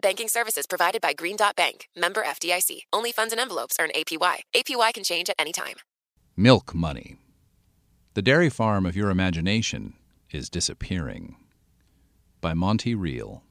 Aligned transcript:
Banking 0.00 0.28
services 0.28 0.66
provided 0.66 1.00
by 1.00 1.12
Green 1.12 1.36
Dot 1.36 1.56
Bank, 1.56 1.88
member 1.96 2.22
FDIC. 2.22 2.82
Only 2.92 3.10
funds 3.10 3.32
and 3.32 3.40
envelopes 3.40 3.76
earn 3.80 3.90
APY. 3.96 4.42
APY 4.54 4.94
can 4.94 5.02
change 5.02 5.28
at 5.28 5.36
any 5.38 5.52
time. 5.52 5.76
Milk 6.36 6.74
money. 6.74 7.16
The 8.14 8.22
dairy 8.22 8.48
farm 8.48 8.86
of 8.86 8.94
your 8.94 9.10
imagination 9.10 9.94
is 10.30 10.48
disappearing. 10.48 11.36
By 12.40 12.54
Monte 12.54 12.94
Reel. 12.94 13.42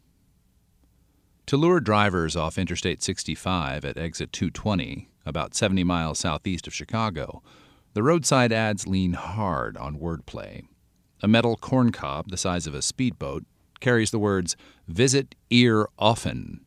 To 1.47 1.57
lure 1.57 1.81
drivers 1.81 2.35
off 2.35 2.57
Interstate 2.57 3.03
65 3.03 3.83
at 3.83 3.97
exit 3.97 4.31
220, 4.31 5.09
about 5.25 5.55
70 5.55 5.83
miles 5.83 6.19
southeast 6.19 6.67
of 6.67 6.73
Chicago, 6.73 7.41
the 7.93 8.03
roadside 8.03 8.53
ads 8.53 8.87
lean 8.87 9.13
hard 9.13 9.75
on 9.75 9.99
wordplay. 9.99 10.63
A 11.21 11.27
metal 11.27 11.57
corncob 11.57 12.29
the 12.29 12.37
size 12.37 12.67
of 12.67 12.75
a 12.75 12.81
speedboat 12.81 13.43
carries 13.79 14.11
the 14.11 14.19
words, 14.19 14.55
Visit 14.87 15.35
Ear 15.49 15.87
Often. 15.97 16.61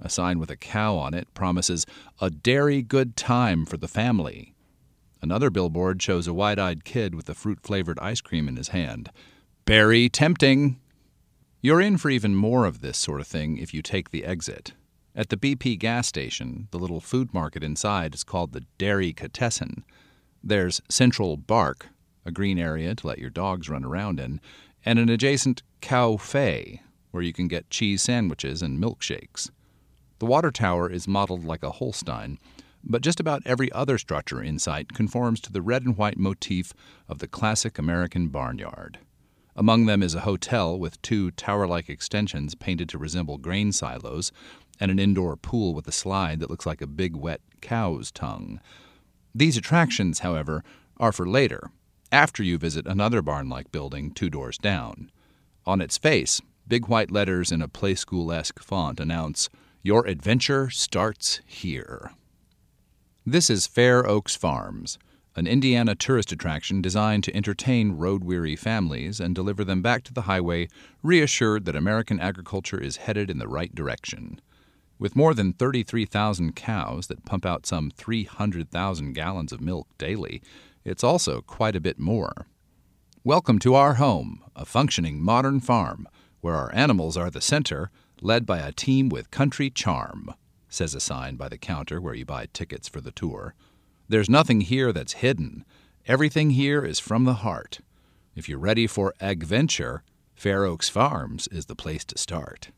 A 0.00 0.08
sign 0.08 0.38
with 0.38 0.50
a 0.50 0.56
cow 0.56 0.96
on 0.96 1.14
it 1.14 1.32
promises 1.34 1.86
a 2.20 2.30
dairy 2.30 2.82
good 2.82 3.16
time 3.16 3.64
for 3.64 3.76
the 3.76 3.88
family. 3.88 4.54
Another 5.22 5.48
billboard 5.48 6.02
shows 6.02 6.26
a 6.26 6.34
wide 6.34 6.58
eyed 6.58 6.84
kid 6.84 7.14
with 7.14 7.28
a 7.30 7.34
fruit 7.34 7.60
flavored 7.62 7.98
ice 8.00 8.20
cream 8.20 8.46
in 8.46 8.56
his 8.56 8.68
hand. 8.68 9.10
Berry 9.64 10.08
tempting! 10.08 10.78
You're 11.62 11.80
in 11.80 11.96
for 11.96 12.10
even 12.10 12.34
more 12.34 12.66
of 12.66 12.80
this 12.82 12.98
sort 12.98 13.22
of 13.22 13.26
thing 13.26 13.56
if 13.56 13.72
you 13.72 13.80
take 13.80 14.10
the 14.10 14.24
exit. 14.24 14.72
At 15.16 15.30
the 15.30 15.38
BP 15.38 15.78
gas 15.78 16.06
station, 16.06 16.68
the 16.72 16.78
little 16.78 17.00
food 17.00 17.32
market 17.32 17.62
inside 17.62 18.14
is 18.14 18.24
called 18.24 18.52
the 18.52 18.66
Dairy 18.76 19.14
Catessen. 19.14 19.84
There's 20.42 20.82
Central 20.90 21.38
Bark, 21.38 21.88
a 22.26 22.30
green 22.30 22.58
area 22.58 22.94
to 22.94 23.06
let 23.06 23.18
your 23.18 23.30
dogs 23.30 23.70
run 23.70 23.84
around 23.84 24.20
in, 24.20 24.40
and 24.84 24.98
an 24.98 25.08
adjacent 25.08 25.62
Cowfé, 25.80 26.80
where 27.10 27.22
you 27.22 27.32
can 27.32 27.48
get 27.48 27.70
cheese 27.70 28.02
sandwiches 28.02 28.62
and 28.62 28.82
milkshakes. 28.82 29.50
The 30.18 30.26
water 30.26 30.50
tower 30.50 30.90
is 30.90 31.08
modeled 31.08 31.44
like 31.44 31.62
a 31.62 31.72
Holstein, 31.72 32.38
but 32.82 33.02
just 33.02 33.20
about 33.20 33.42
every 33.46 33.72
other 33.72 33.98
structure 33.98 34.42
in 34.42 34.58
sight 34.58 34.92
conforms 34.92 35.40
to 35.40 35.52
the 35.52 35.62
red 35.62 35.82
and 35.82 35.96
white 35.96 36.18
motif 36.18 36.72
of 37.08 37.18
the 37.18 37.28
classic 37.28 37.78
American 37.78 38.28
barnyard. 38.28 38.98
Among 39.56 39.86
them 39.86 40.02
is 40.02 40.14
a 40.14 40.20
hotel 40.20 40.78
with 40.78 41.00
two 41.00 41.30
tower 41.30 41.66
like 41.66 41.88
extensions 41.88 42.54
painted 42.54 42.88
to 42.90 42.98
resemble 42.98 43.38
grain 43.38 43.72
silos, 43.72 44.32
and 44.80 44.90
an 44.90 44.98
indoor 44.98 45.36
pool 45.36 45.72
with 45.72 45.86
a 45.86 45.92
slide 45.92 46.40
that 46.40 46.50
looks 46.50 46.66
like 46.66 46.82
a 46.82 46.86
big 46.86 47.14
wet 47.14 47.40
cow's 47.60 48.10
tongue. 48.10 48.60
These 49.34 49.56
attractions, 49.56 50.20
however, 50.20 50.64
are 50.98 51.12
for 51.12 51.28
later, 51.28 51.70
after 52.14 52.44
you 52.44 52.56
visit 52.56 52.86
another 52.86 53.20
barn 53.20 53.48
like 53.48 53.72
building 53.72 54.12
two 54.12 54.30
doors 54.30 54.56
down. 54.56 55.10
On 55.66 55.80
its 55.80 55.98
face, 55.98 56.40
big 56.68 56.86
white 56.86 57.10
letters 57.10 57.50
in 57.50 57.60
a 57.60 57.66
Playskool 57.66 58.32
esque 58.32 58.62
font 58.62 59.00
announce, 59.00 59.48
Your 59.82 60.06
adventure 60.06 60.70
starts 60.70 61.40
here. 61.44 62.12
This 63.26 63.50
is 63.50 63.66
Fair 63.66 64.06
Oaks 64.08 64.36
Farms, 64.36 64.96
an 65.34 65.48
Indiana 65.48 65.96
tourist 65.96 66.30
attraction 66.30 66.80
designed 66.80 67.24
to 67.24 67.34
entertain 67.34 67.96
road 67.96 68.22
weary 68.22 68.54
families 68.54 69.18
and 69.18 69.34
deliver 69.34 69.64
them 69.64 69.82
back 69.82 70.04
to 70.04 70.14
the 70.14 70.22
highway 70.22 70.68
reassured 71.02 71.64
that 71.64 71.74
American 71.74 72.20
agriculture 72.20 72.80
is 72.80 72.98
headed 72.98 73.28
in 73.28 73.38
the 73.38 73.48
right 73.48 73.74
direction. 73.74 74.40
With 75.04 75.16
more 75.16 75.34
than 75.34 75.52
33,000 75.52 76.56
cows 76.56 77.08
that 77.08 77.26
pump 77.26 77.44
out 77.44 77.66
some 77.66 77.90
300,000 77.90 79.12
gallons 79.12 79.52
of 79.52 79.60
milk 79.60 79.86
daily, 79.98 80.40
it's 80.82 81.04
also 81.04 81.42
quite 81.42 81.76
a 81.76 81.80
bit 81.80 81.98
more. 81.98 82.46
Welcome 83.22 83.58
to 83.58 83.74
our 83.74 83.96
home, 83.96 84.42
a 84.56 84.64
functioning 84.64 85.20
modern 85.20 85.60
farm, 85.60 86.08
where 86.40 86.54
our 86.54 86.74
animals 86.74 87.18
are 87.18 87.28
the 87.28 87.42
center, 87.42 87.90
led 88.22 88.46
by 88.46 88.60
a 88.60 88.72
team 88.72 89.10
with 89.10 89.30
country 89.30 89.68
charm 89.68 90.32
says 90.70 90.94
a 90.94 91.00
sign 91.00 91.36
by 91.36 91.50
the 91.50 91.58
counter 91.58 92.00
where 92.00 92.14
you 92.14 92.24
buy 92.24 92.46
tickets 92.54 92.88
for 92.88 93.02
the 93.02 93.12
tour. 93.12 93.54
There's 94.08 94.30
nothing 94.30 94.62
here 94.62 94.90
that's 94.90 95.20
hidden. 95.20 95.66
Everything 96.06 96.48
here 96.48 96.82
is 96.82 96.98
from 96.98 97.24
the 97.24 97.42
heart. 97.44 97.80
If 98.34 98.48
you're 98.48 98.58
ready 98.58 98.86
for 98.86 99.12
adventure, 99.20 100.02
Fair 100.34 100.64
Oaks 100.64 100.88
Farms 100.88 101.46
is 101.48 101.66
the 101.66 101.76
place 101.76 102.06
to 102.06 102.16
start. 102.16 102.70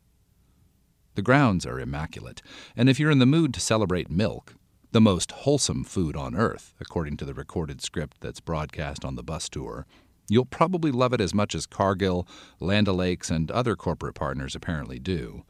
The 1.17 1.23
grounds 1.23 1.65
are 1.65 1.81
immaculate, 1.81 2.43
and 2.77 2.91
if 2.91 3.01
you're 3.01 3.11
in 3.11 3.21
the 3.21 3.25
mood 3.25 3.55
to 3.55 3.61
celebrate 3.61 4.11
milk, 4.11 4.55
the 4.93 5.01
most 5.01 5.33
wholesome 5.33 5.83
food 5.83 6.15
on 6.15 6.37
earth, 6.37 6.75
according 6.79 7.17
to 7.17 7.25
the 7.25 7.33
recorded 7.33 7.81
script 7.81 8.19
that's 8.21 8.39
broadcast 8.39 9.03
on 9.03 9.15
the 9.15 9.23
bus 9.23 9.49
tour, 9.49 9.87
you'll 10.29 10.45
probably 10.45 10.93
love 10.93 11.15
it 11.15 11.21
as 11.23 11.33
much 11.33 11.55
as 11.55 11.65
Cargill, 11.65 12.29
Land 12.61 12.87
O'Lakes, 12.87 13.31
and 13.31 13.51
other 13.51 13.77
corporate 13.77 14.15
partners 14.15 14.55
apparently 14.55 14.99
do. 14.99 15.45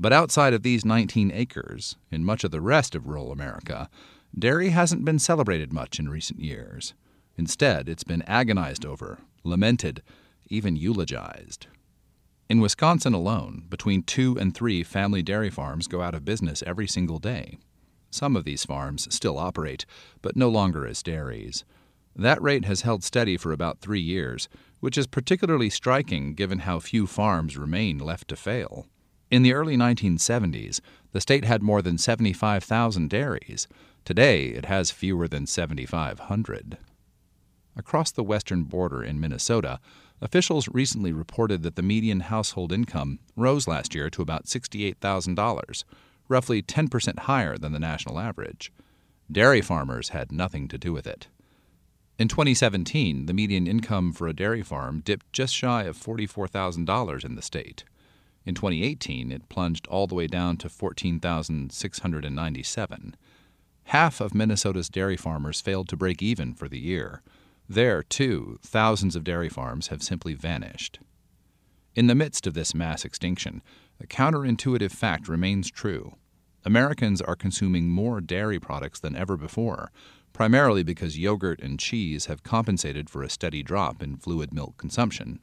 But 0.00 0.14
outside 0.14 0.54
of 0.54 0.62
these 0.62 0.82
19 0.82 1.30
acres, 1.30 1.96
in 2.10 2.24
much 2.24 2.42
of 2.42 2.50
the 2.50 2.62
rest 2.62 2.94
of 2.94 3.06
rural 3.06 3.32
America, 3.32 3.90
dairy 4.36 4.70
hasn't 4.70 5.04
been 5.04 5.18
celebrated 5.18 5.74
much 5.74 5.98
in 5.98 6.08
recent 6.08 6.40
years. 6.40 6.94
Instead, 7.36 7.86
it's 7.86 8.02
been 8.02 8.22
agonized 8.22 8.86
over, 8.86 9.18
lamented, 9.44 10.02
even 10.48 10.74
eulogized. 10.74 11.66
In 12.48 12.60
Wisconsin 12.60 13.14
alone, 13.14 13.64
between 13.68 14.02
two 14.02 14.36
and 14.38 14.54
three 14.54 14.82
family 14.82 15.22
dairy 15.22 15.50
farms 15.50 15.86
go 15.86 16.02
out 16.02 16.14
of 16.14 16.24
business 16.24 16.62
every 16.66 16.86
single 16.86 17.18
day. 17.18 17.58
Some 18.10 18.36
of 18.36 18.44
these 18.44 18.64
farms 18.66 19.08
still 19.14 19.38
operate, 19.38 19.86
but 20.20 20.36
no 20.36 20.48
longer 20.48 20.86
as 20.86 21.02
dairies. 21.02 21.64
That 22.14 22.42
rate 22.42 22.66
has 22.66 22.82
held 22.82 23.02
steady 23.02 23.38
for 23.38 23.52
about 23.52 23.80
three 23.80 24.00
years, 24.00 24.48
which 24.80 24.98
is 24.98 25.06
particularly 25.06 25.70
striking 25.70 26.34
given 26.34 26.60
how 26.60 26.78
few 26.78 27.06
farms 27.06 27.56
remain 27.56 27.98
left 27.98 28.28
to 28.28 28.36
fail. 28.36 28.86
In 29.30 29.42
the 29.42 29.54
early 29.54 29.78
1970s, 29.78 30.80
the 31.12 31.20
state 31.22 31.46
had 31.46 31.62
more 31.62 31.80
than 31.80 31.96
75,000 31.96 33.08
dairies. 33.08 33.66
Today, 34.04 34.48
it 34.48 34.66
has 34.66 34.90
fewer 34.90 35.26
than 35.26 35.46
7,500. 35.46 36.76
Across 37.74 38.12
the 38.12 38.22
western 38.22 38.64
border 38.64 39.02
in 39.02 39.18
Minnesota, 39.18 39.80
officials 40.22 40.68
recently 40.68 41.12
reported 41.12 41.62
that 41.62 41.76
the 41.76 41.82
median 41.82 42.20
household 42.20 42.72
income 42.72 43.18
rose 43.36 43.68
last 43.68 43.94
year 43.94 44.08
to 44.08 44.22
about 44.22 44.46
$68,000, 44.46 45.84
roughly 46.28 46.62
10% 46.62 47.18
higher 47.18 47.58
than 47.58 47.72
the 47.72 47.78
national 47.78 48.18
average. 48.18 48.72
Dairy 49.30 49.60
farmers 49.60 50.08
had 50.10 50.32
nothing 50.32 50.68
to 50.68 50.78
do 50.78 50.92
with 50.92 51.06
it. 51.06 51.26
In 52.18 52.28
2017, 52.28 53.26
the 53.26 53.34
median 53.34 53.66
income 53.66 54.12
for 54.12 54.28
a 54.28 54.32
dairy 54.32 54.62
farm 54.62 55.00
dipped 55.00 55.30
just 55.32 55.54
shy 55.54 55.82
of 55.84 55.98
$44,000 55.98 57.24
in 57.24 57.34
the 57.34 57.42
state. 57.42 57.82
In 58.44 58.54
2018, 58.54 59.32
it 59.32 59.48
plunged 59.48 59.88
all 59.88 60.06
the 60.06 60.14
way 60.14 60.28
down 60.28 60.56
to 60.58 60.68
14,697. 60.68 63.16
Half 63.84 64.20
of 64.20 64.34
Minnesota's 64.34 64.88
dairy 64.88 65.16
farmers 65.16 65.60
failed 65.60 65.88
to 65.88 65.96
break 65.96 66.22
even 66.22 66.54
for 66.54 66.68
the 66.68 66.78
year. 66.78 67.22
There, 67.68 68.02
too, 68.02 68.58
thousands 68.62 69.16
of 69.16 69.24
dairy 69.24 69.48
farms 69.48 69.88
have 69.88 70.02
simply 70.02 70.34
vanished. 70.34 71.00
In 71.94 72.06
the 72.06 72.14
midst 72.14 72.46
of 72.46 72.54
this 72.54 72.74
mass 72.74 73.04
extinction, 73.04 73.62
a 74.00 74.06
counterintuitive 74.06 74.92
fact 74.92 75.28
remains 75.28 75.70
true. 75.70 76.16
Americans 76.64 77.20
are 77.20 77.36
consuming 77.36 77.88
more 77.88 78.20
dairy 78.20 78.58
products 78.58 79.00
than 79.00 79.16
ever 79.16 79.36
before, 79.36 79.90
primarily 80.32 80.82
because 80.82 81.18
yogurt 81.18 81.60
and 81.60 81.78
cheese 81.78 82.26
have 82.26 82.42
compensated 82.42 83.10
for 83.10 83.22
a 83.22 83.30
steady 83.30 83.62
drop 83.62 84.02
in 84.02 84.16
fluid 84.16 84.52
milk 84.52 84.76
consumption. 84.76 85.40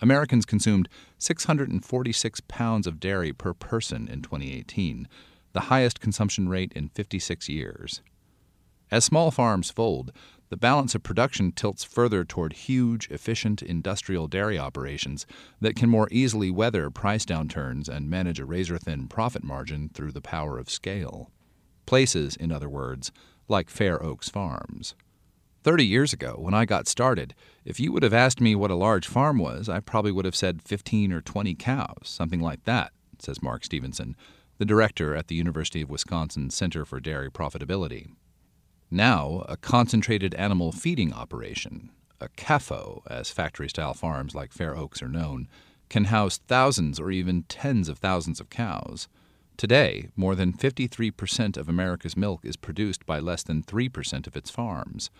Americans 0.00 0.46
consumed 0.46 0.88
646 1.18 2.40
pounds 2.48 2.86
of 2.86 3.00
dairy 3.00 3.32
per 3.32 3.52
person 3.52 4.08
in 4.08 4.22
2018, 4.22 5.08
the 5.52 5.60
highest 5.60 6.00
consumption 6.00 6.48
rate 6.48 6.72
in 6.74 6.88
56 6.88 7.48
years. 7.48 8.02
As 8.90 9.04
small 9.04 9.30
farms 9.30 9.70
fold, 9.70 10.12
the 10.48 10.56
balance 10.56 10.94
of 10.94 11.02
production 11.02 11.52
tilts 11.52 11.84
further 11.84 12.24
toward 12.24 12.52
huge, 12.52 13.10
efficient 13.10 13.62
industrial 13.62 14.28
dairy 14.28 14.58
operations 14.58 15.26
that 15.60 15.76
can 15.76 15.90
more 15.90 16.08
easily 16.10 16.50
weather 16.50 16.90
price 16.90 17.24
downturns 17.24 17.88
and 17.88 18.08
manage 18.08 18.40
a 18.40 18.44
razor 18.44 18.78
thin 18.78 19.08
profit 19.08 19.44
margin 19.44 19.90
through 19.92 20.12
the 20.12 20.20
power 20.20 20.58
of 20.58 20.70
scale. 20.70 21.30
Places, 21.86 22.36
in 22.36 22.50
other 22.50 22.68
words, 22.68 23.12
like 23.48 23.70
Fair 23.70 24.02
Oaks 24.02 24.28
Farms. 24.28 24.94
Thirty 25.64 25.84
years 25.84 26.12
ago, 26.12 26.36
when 26.38 26.54
I 26.54 26.64
got 26.64 26.88
started, 26.88 27.34
if 27.64 27.80
you 27.80 27.92
would 27.92 28.02
have 28.02 28.14
asked 28.14 28.40
me 28.40 28.54
what 28.54 28.70
a 28.70 28.76
large 28.76 29.06
farm 29.06 29.38
was, 29.38 29.68
I 29.68 29.80
probably 29.80 30.12
would 30.12 30.24
have 30.24 30.36
said 30.36 30.62
15 30.62 31.12
or 31.12 31.20
20 31.20 31.54
cows, 31.56 32.04
something 32.04 32.40
like 32.40 32.64
that, 32.64 32.92
says 33.18 33.42
Mark 33.42 33.64
Stephenson, 33.64 34.16
the 34.58 34.64
director 34.64 35.14
at 35.14 35.28
the 35.28 35.34
University 35.34 35.82
of 35.82 35.90
Wisconsin 35.90 36.50
Center 36.50 36.84
for 36.84 37.00
Dairy 37.00 37.30
Profitability. 37.30 38.06
Now, 38.90 39.44
a 39.46 39.58
concentrated 39.58 40.34
animal 40.36 40.72
feeding 40.72 41.12
operation, 41.12 41.90
a 42.20 42.28
CAFO, 42.30 43.02
as 43.06 43.30
factory 43.30 43.68
style 43.68 43.92
farms 43.92 44.34
like 44.34 44.50
Fair 44.50 44.76
Oaks 44.76 45.02
are 45.02 45.08
known, 45.08 45.46
can 45.90 46.04
house 46.04 46.38
thousands 46.38 46.98
or 46.98 47.10
even 47.10 47.42
tens 47.44 47.90
of 47.90 47.98
thousands 47.98 48.40
of 48.40 48.48
cows. 48.48 49.06
Today, 49.58 50.08
more 50.16 50.34
than 50.34 50.54
53% 50.54 51.58
of 51.58 51.68
America's 51.68 52.16
milk 52.16 52.44
is 52.44 52.56
produced 52.56 53.04
by 53.04 53.18
less 53.18 53.42
than 53.42 53.62
3% 53.62 54.26
of 54.26 54.36
its 54.36 54.50
farms. 54.50 55.10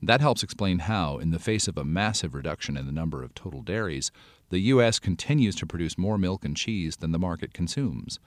That 0.00 0.20
helps 0.20 0.44
explain 0.44 0.80
how, 0.80 1.18
in 1.18 1.30
the 1.30 1.38
face 1.40 1.66
of 1.66 1.76
a 1.76 1.84
massive 1.84 2.34
reduction 2.34 2.76
in 2.76 2.86
the 2.86 2.92
number 2.92 3.24
of 3.24 3.34
total 3.34 3.62
dairies, 3.62 4.12
the 4.50 4.60
U.S. 4.60 5.00
continues 5.00 5.56
to 5.56 5.66
produce 5.66 5.98
more 5.98 6.18
milk 6.18 6.44
and 6.44 6.56
cheese 6.56 6.98
than 6.98 7.10
the 7.10 7.18
market 7.18 7.52
consumes. 7.52 8.20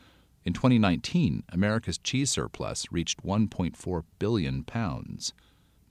In 0.50 0.54
2019, 0.54 1.44
America's 1.50 2.00
cheese 2.00 2.32
surplus 2.32 2.92
reached 2.92 3.24
1.4 3.24 4.04
billion 4.18 4.64
pounds. 4.64 5.32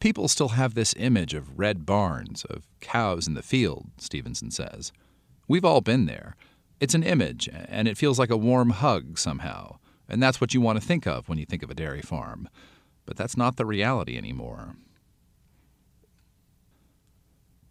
People 0.01 0.27
still 0.27 0.49
have 0.49 0.75
this 0.75 0.97
image 0.99 1.33
of 1.33 1.57
red 1.57 1.87
barns, 1.87 2.45
of 2.47 2.67
cows 2.81 3.29
in 3.29 3.35
the 3.35 3.43
field, 3.43 3.87
Stephenson 3.99 4.51
says. 4.51 4.91
We've 5.47 5.65
all 5.65 5.81
been 5.81 6.07
there. 6.07 6.35
It's 6.81 6.97
an 6.97 7.05
image, 7.05 7.49
and 7.53 7.87
it 7.87 7.97
feels 7.97 8.19
like 8.19 8.31
a 8.31 8.37
warm 8.37 8.71
hug 8.71 9.17
somehow, 9.17 9.77
and 10.09 10.21
that's 10.21 10.41
what 10.41 10.53
you 10.53 10.61
want 10.61 10.81
to 10.81 10.85
think 10.85 11.07
of 11.07 11.29
when 11.29 11.39
you 11.39 11.47
think 11.47 11.63
of 11.63 11.71
a 11.71 11.75
dairy 11.75 12.03
farm. 12.03 12.49
But 13.07 13.17
that's 13.17 13.37
not 13.37 13.59
the 13.59 13.65
reality 13.65 14.19
anymore. 14.19 14.75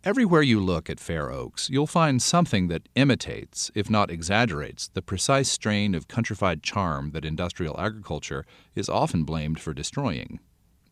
Everywhere 0.07 0.42
you 0.42 0.62
look 0.62 0.89
at 0.89 1.01
Fair 1.01 1.30
Oaks, 1.30 1.69
you'll 1.69 1.86
find 1.86 2.21
something 2.21 2.69
that 2.69 2.88
imitates, 2.95 3.71
if 3.75 3.89
not 3.89 4.09
exaggerates, 4.09 4.88
the 4.88 5.01
precise 5.01 5.51
strain 5.51 5.94
of 5.94 6.07
countrified 6.07 6.63
charm 6.63 7.12
that 7.12 7.25
industrial 7.25 7.77
agriculture 7.77 8.45
is 8.74 8.88
often 8.88 9.25
blamed 9.25 9.59
for 9.59 9.74
destroying. 9.74 10.39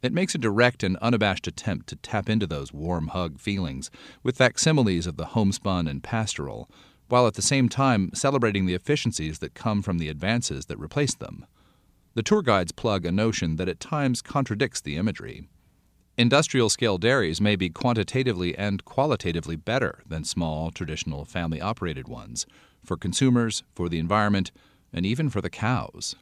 It 0.01 0.11
makes 0.11 0.35
a 0.35 0.37
direct 0.37 0.83
and 0.83 0.97
unabashed 0.97 1.47
attempt 1.47 1.87
to 1.87 1.95
tap 1.95 2.29
into 2.29 2.45
those 2.45 2.73
warm 2.73 3.07
hug 3.07 3.39
feelings 3.39 3.89
with 4.21 4.35
facsimiles 4.35 5.07
of 5.07 5.15
the 5.15 5.27
homespun 5.27 5.87
and 5.87 6.03
pastoral, 6.03 6.69
while 7.07 7.25
at 7.25 7.35
the 7.35 7.41
same 7.41 7.69
time 7.69 8.09
celebrating 8.13 8.65
the 8.65 8.75
efficiencies 8.75 9.39
that 9.39 9.53
come 9.53 9.81
from 9.81 9.97
the 9.97 10.09
advances 10.09 10.65
that 10.65 10.77
replace 10.77 11.15
them. 11.15 11.45
The 12.15 12.23
tour 12.23 12.41
guides 12.41 12.73
plug 12.73 13.05
a 13.05 13.13
notion 13.13 13.55
that 13.55 13.69
at 13.69 13.79
times 13.79 14.21
contradicts 14.21 14.81
the 14.81 14.97
imagery. 14.97 15.47
Industrial 16.17 16.69
scale 16.69 16.97
dairies 16.97 17.41
may 17.41 17.57
be 17.57 17.69
quantitatively 17.69 18.57
and 18.57 18.85
qualitatively 18.85 19.57
better 19.57 20.01
than 20.07 20.23
small, 20.23 20.71
traditional, 20.71 21.25
family 21.25 21.59
operated 21.59 22.07
ones 22.07 22.45
for 22.85 22.95
consumers, 22.95 23.63
for 23.73 23.89
the 23.89 23.99
environment, 23.99 24.51
and 24.93 25.05
even 25.05 25.29
for 25.29 25.41
the 25.41 25.49
cows. 25.49 26.15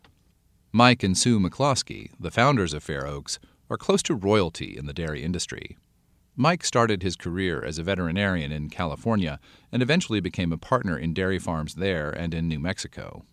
Mike 0.71 1.03
and 1.03 1.15
Sue 1.15 1.39
McCloskey, 1.39 2.09
the 2.19 2.31
founders 2.31 2.73
of 2.73 2.81
Fair 2.81 3.05
Oaks, 3.05 3.37
are 3.69 3.77
close 3.77 4.01
to 4.01 4.15
royalty 4.15 4.75
in 4.75 4.87
the 4.87 4.93
dairy 4.93 5.21
industry. 5.21 5.77
Mike 6.35 6.65
started 6.65 7.03
his 7.03 7.15
career 7.15 7.63
as 7.63 7.77
a 7.77 7.83
veterinarian 7.83 8.51
in 8.51 8.71
California 8.71 9.39
and 9.71 9.83
eventually 9.83 10.19
became 10.19 10.51
a 10.51 10.57
partner 10.57 10.97
in 10.97 11.13
dairy 11.13 11.37
farms 11.37 11.75
there 11.75 12.09
and 12.09 12.33
in 12.33 12.47
New 12.47 12.59
Mexico. 12.59 13.23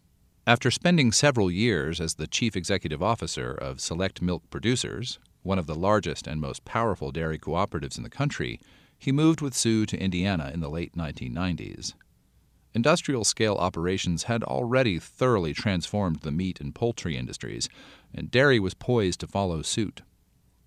After 0.47 0.71
spending 0.71 1.11
several 1.11 1.51
years 1.51 2.03
as 2.03 2.17
the 2.17 2.27
chief 2.27 2.55
executive 2.55 3.03
officer 3.03 3.53
of 3.53 3.81
Select 3.81 4.21
Milk 4.21 4.43
Producers, 4.51 5.19
one 5.43 5.59
of 5.59 5.67
the 5.67 5.75
largest 5.75 6.27
and 6.27 6.41
most 6.41 6.65
powerful 6.65 7.11
dairy 7.11 7.39
cooperatives 7.39 7.97
in 7.97 8.03
the 8.03 8.11
country, 8.11 8.61
he 8.99 9.13
moved 9.13 9.41
with 9.41 9.55
Sue 9.55 9.87
to 9.87 9.99
Indiana 9.99 10.51
in 10.53 10.61
the 10.61 10.71
late 10.71 10.95
1990s. 10.95 11.95
Industrial 12.75 13.25
scale 13.25 13.57
operations 13.57 14.25
had 14.25 14.45
already 14.45 14.99
thoroughly 14.99 15.53
transformed 15.53 16.21
the 16.21 16.31
meat 16.31 16.61
and 16.61 16.75
poultry 16.75 17.17
industries, 17.17 17.69
and 18.15 18.31
dairy 18.31 18.61
was 18.61 18.75
poised 18.75 19.21
to 19.21 19.27
follow 19.27 19.63
suit. 19.63 20.03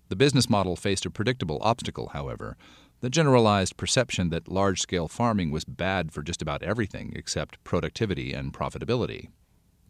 The 0.08 0.16
business 0.16 0.50
model 0.50 0.76
faced 0.76 1.06
a 1.06 1.10
predictable 1.10 1.58
obstacle, 1.62 2.10
however 2.12 2.56
the 3.04 3.10
generalized 3.10 3.76
perception 3.76 4.30
that 4.30 4.48
large 4.48 4.80
scale 4.80 5.08
farming 5.08 5.50
was 5.50 5.66
bad 5.66 6.10
for 6.10 6.22
just 6.22 6.40
about 6.40 6.62
everything 6.62 7.12
except 7.14 7.62
productivity 7.62 8.32
and 8.32 8.50
profitability. 8.50 9.28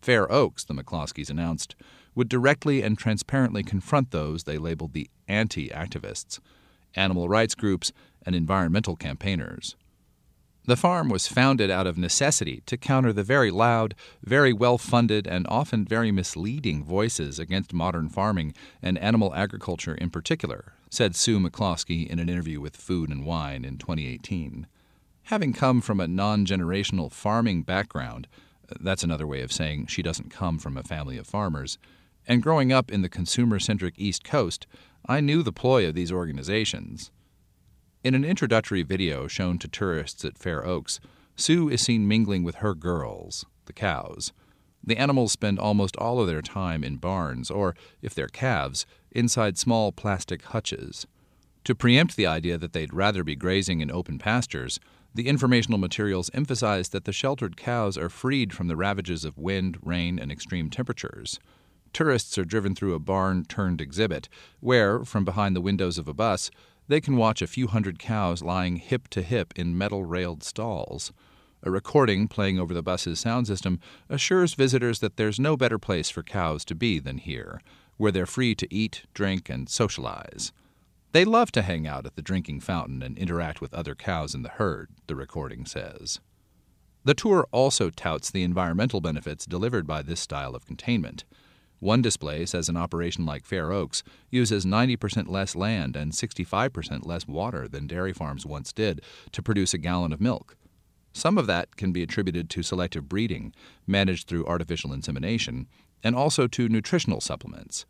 Fair 0.05 0.31
Oaks, 0.31 0.65
the 0.65 0.75
McCloskeys 0.75 1.31
announced, 1.31 1.75
would 2.15 2.29
directly 2.29 2.83
and 2.83 2.99
transparently 2.99 3.63
confront 3.63 4.11
those 4.11 4.45
they 4.45 4.59
labeled 4.59 4.93
the 4.93 5.09
anti 5.29 5.71
activists, 5.71 6.41
animal 6.95 7.27
rights 7.27 7.55
groups, 7.55 7.91
and 8.27 8.37
environmental 8.37 8.97
campaigners. 8.97 9.77
The 10.67 10.77
farm 10.77 11.09
was 11.09 11.27
founded 11.27 11.71
out 11.71 11.87
of 11.87 11.97
necessity 11.97 12.63
to 12.67 12.77
counter 12.77 13.15
the 13.15 13.23
very 13.23 13.51
loud, 13.51 13.95
very 14.23 14.53
well 14.53 14.77
funded, 14.77 15.27
and 15.27 15.47
often 15.49 15.87
very 15.87 16.13
misleading 16.13 16.85
voices 16.85 17.39
against 17.39 17.73
modern 17.73 18.11
farming 18.11 18.53
and 18.83 18.99
animal 18.99 19.35
agriculture 19.35 19.95
in 19.95 20.11
particular, 20.11 20.75
said 20.91 21.17
Sue 21.17 21.41
McCloskey 21.41 22.07
in 22.07 22.19
an 22.19 22.29
interview 22.29 22.61
with 22.61 22.77
Food 22.77 23.09
and 23.09 23.25
Wine 23.25 23.65
in 23.65 23.79
2018. 23.79 24.67
Having 25.29 25.55
come 25.55 25.81
from 25.81 25.99
a 25.99 26.07
non 26.07 26.45
generational 26.45 27.11
farming 27.11 27.63
background, 27.63 28.29
that's 28.81 29.05
another 29.05 29.27
way 29.27 29.43
of 29.43 29.53
saying 29.53 29.87
she 29.87 30.03
doesn't 30.03 30.31
come 30.31 30.59
from 30.59 30.77
a 30.77 30.83
family 30.83 31.17
of 31.17 31.27
farmers. 31.27 31.79
And 32.27 32.43
growing 32.43 32.73
up 32.73 32.91
in 32.91 33.03
the 33.03 33.09
consumer 33.09 33.59
centric 33.59 33.95
East 33.99 34.25
Coast, 34.25 34.67
I 35.07 35.21
knew 35.21 35.43
the 35.43 35.53
ploy 35.53 35.87
of 35.87 35.95
these 35.95 36.13
organizations. 36.13 37.11
In 38.03 38.15
an 38.15 38.25
introductory 38.25 38.83
video 38.83 39.27
shown 39.27 39.59
to 39.59 39.69
tourists 39.69 40.25
at 40.25 40.39
Fair 40.39 40.67
Oaks, 40.67 41.01
Sue 41.37 41.69
is 41.69 41.81
seen 41.81 42.07
mingling 42.07 42.43
with 42.43 42.57
her 42.57 42.75
girls, 42.75 43.45
the 43.67 43.73
cows. 43.73 44.33
The 44.83 44.99
animals 44.99 45.33
spend 45.33 45.59
almost 45.59 45.97
all 45.97 46.21
of 46.21 46.27
their 46.27 46.43
time 46.43 46.85
in 46.85 46.97
barns, 46.97 47.51
or, 47.51 47.75
if 48.03 48.15
they're 48.15 48.29
calves, 48.29 48.85
inside 49.11 49.57
small 49.57 49.91
plastic 49.93 50.43
hutches. 50.43 51.07
To 51.65 51.75
preempt 51.75 52.17
the 52.17 52.27
idea 52.27 52.59
that 52.59 52.75
they'd 52.75 52.93
rather 52.93 53.25
be 53.25 53.37
grazing 53.37 53.81
in 53.81 53.91
open 53.91 54.19
pastures, 54.19 54.79
the 55.15 55.29
informational 55.29 55.79
materials 55.79 56.31
emphasize 56.35 56.89
that 56.89 57.05
the 57.05 57.13
sheltered 57.13 57.57
cows 57.57 57.97
are 57.97 58.09
freed 58.09 58.53
from 58.53 58.67
the 58.67 58.77
ravages 58.77 59.25
of 59.25 59.39
wind, 59.39 59.79
rain, 59.81 60.19
and 60.19 60.33
extreme 60.33 60.69
temperatures. 60.69 61.39
Tourists 61.93 62.37
are 62.37 62.45
driven 62.45 62.75
through 62.75 62.95
a 62.95 62.99
barn 62.99 63.45
turned 63.45 63.81
exhibit, 63.81 64.29
where, 64.59 65.05
from 65.05 65.25
behind 65.25 65.55
the 65.55 65.61
windows 65.61 65.97
of 65.99 66.09
a 66.09 66.15
bus, 66.15 66.51
they 66.89 67.01
can 67.01 67.17
watch 67.17 67.41
a 67.41 67.47
few 67.47 67.69
hundred 67.69 68.01
cows 68.01 68.43
lying 68.43 68.77
hip 68.77 69.07
to 69.09 69.23
hip 69.23 69.55
in 69.57 69.79
metal 69.79 70.05
railed 70.05 70.43
stalls. 70.43 71.13
A 71.63 71.71
recording 71.71 72.27
playing 72.27 72.59
over 72.59 72.75
the 72.75 72.83
bus's 72.83 73.21
sound 73.21 73.47
system 73.47 73.79
assures 74.11 74.55
visitors 74.55 74.99
that 74.99 75.17
there's 75.17 75.41
no 75.41 75.57
better 75.57 75.79
place 75.79 76.11
for 76.11 76.23
cows 76.23 76.65
to 76.67 76.75
be 76.75 76.99
than 76.99 77.19
here, 77.19 77.61
where 77.97 78.13
they're 78.13 78.27
free 78.27 78.55
to 78.57 78.75
eat, 78.75 79.05
drink, 79.15 79.49
and 79.49 79.69
socialize. 79.69 80.53
They 81.15 81.25
love 81.25 81.53
to 81.53 81.63
hang 81.63 81.87
out 81.87 82.07
at 82.07 82.17
the 82.17 82.23
drinking 82.23 82.59
fountain 82.59 83.01
and 83.01 83.17
interact 83.17 83.61
with 83.61 83.73
other 83.73 83.95
cows 83.95 84.35
in 84.35 84.43
the 84.43 84.49
herd, 84.49 84.91
the 85.07 85.15
recording 85.15 85.65
says. 85.65 86.19
The 87.05 87.15
tour 87.15 87.47
also 87.53 87.91
touts 87.91 88.33
the 88.33 88.43
environmental 88.43 89.01
benefits 89.01 89.47
delivered 89.47 89.87
by 89.87 90.03
this 90.03 90.19
style 90.19 90.57
of 90.57 90.67
containment. 90.67 91.23
One 91.79 92.03
display 92.03 92.47
says 92.47 92.69
an 92.69 92.77
operation 92.77 93.25
like 93.25 93.45
Fair 93.45 93.71
Oaks 93.71 94.03
uses 94.33 94.67
90% 94.67 95.29
less 95.29 95.55
land 95.55 95.95
and 95.95 96.11
65% 96.11 97.07
less 97.07 97.29
water 97.29 97.69
than 97.69 97.87
dairy 97.87 98.13
farms 98.13 98.45
once 98.45 98.73
did 98.73 99.01
to 99.31 99.41
produce 99.41 99.73
a 99.73 99.79
gallon 99.79 100.13
of 100.13 100.21
milk. 100.21 100.57
Some 101.13 101.39
of 101.39 101.47
that 101.47 101.77
can 101.77 101.93
be 101.93 102.03
attributed 102.03 102.51
to 102.51 102.65
selective 102.65 103.09
breeding, 103.09 103.55
managed 103.87 104.27
through 104.27 104.47
artificial 104.47 104.93
insemination, 104.93 105.69
and 106.03 106.17
also 106.17 106.49
to 106.49 106.69
nutritional 106.69 107.21
supplements. 107.21 107.87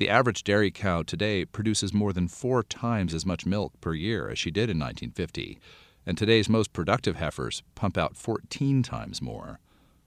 The 0.00 0.08
average 0.08 0.44
dairy 0.44 0.70
cow 0.70 1.02
today 1.02 1.44
produces 1.44 1.92
more 1.92 2.14
than 2.14 2.26
four 2.26 2.62
times 2.62 3.12
as 3.12 3.26
much 3.26 3.44
milk 3.44 3.78
per 3.82 3.92
year 3.92 4.30
as 4.30 4.38
she 4.38 4.50
did 4.50 4.70
in 4.70 4.78
1950, 4.78 5.60
and 6.06 6.16
today's 6.16 6.48
most 6.48 6.72
productive 6.72 7.16
heifers 7.16 7.62
pump 7.74 7.98
out 7.98 8.16
14 8.16 8.82
times 8.82 9.20
more. 9.20 9.60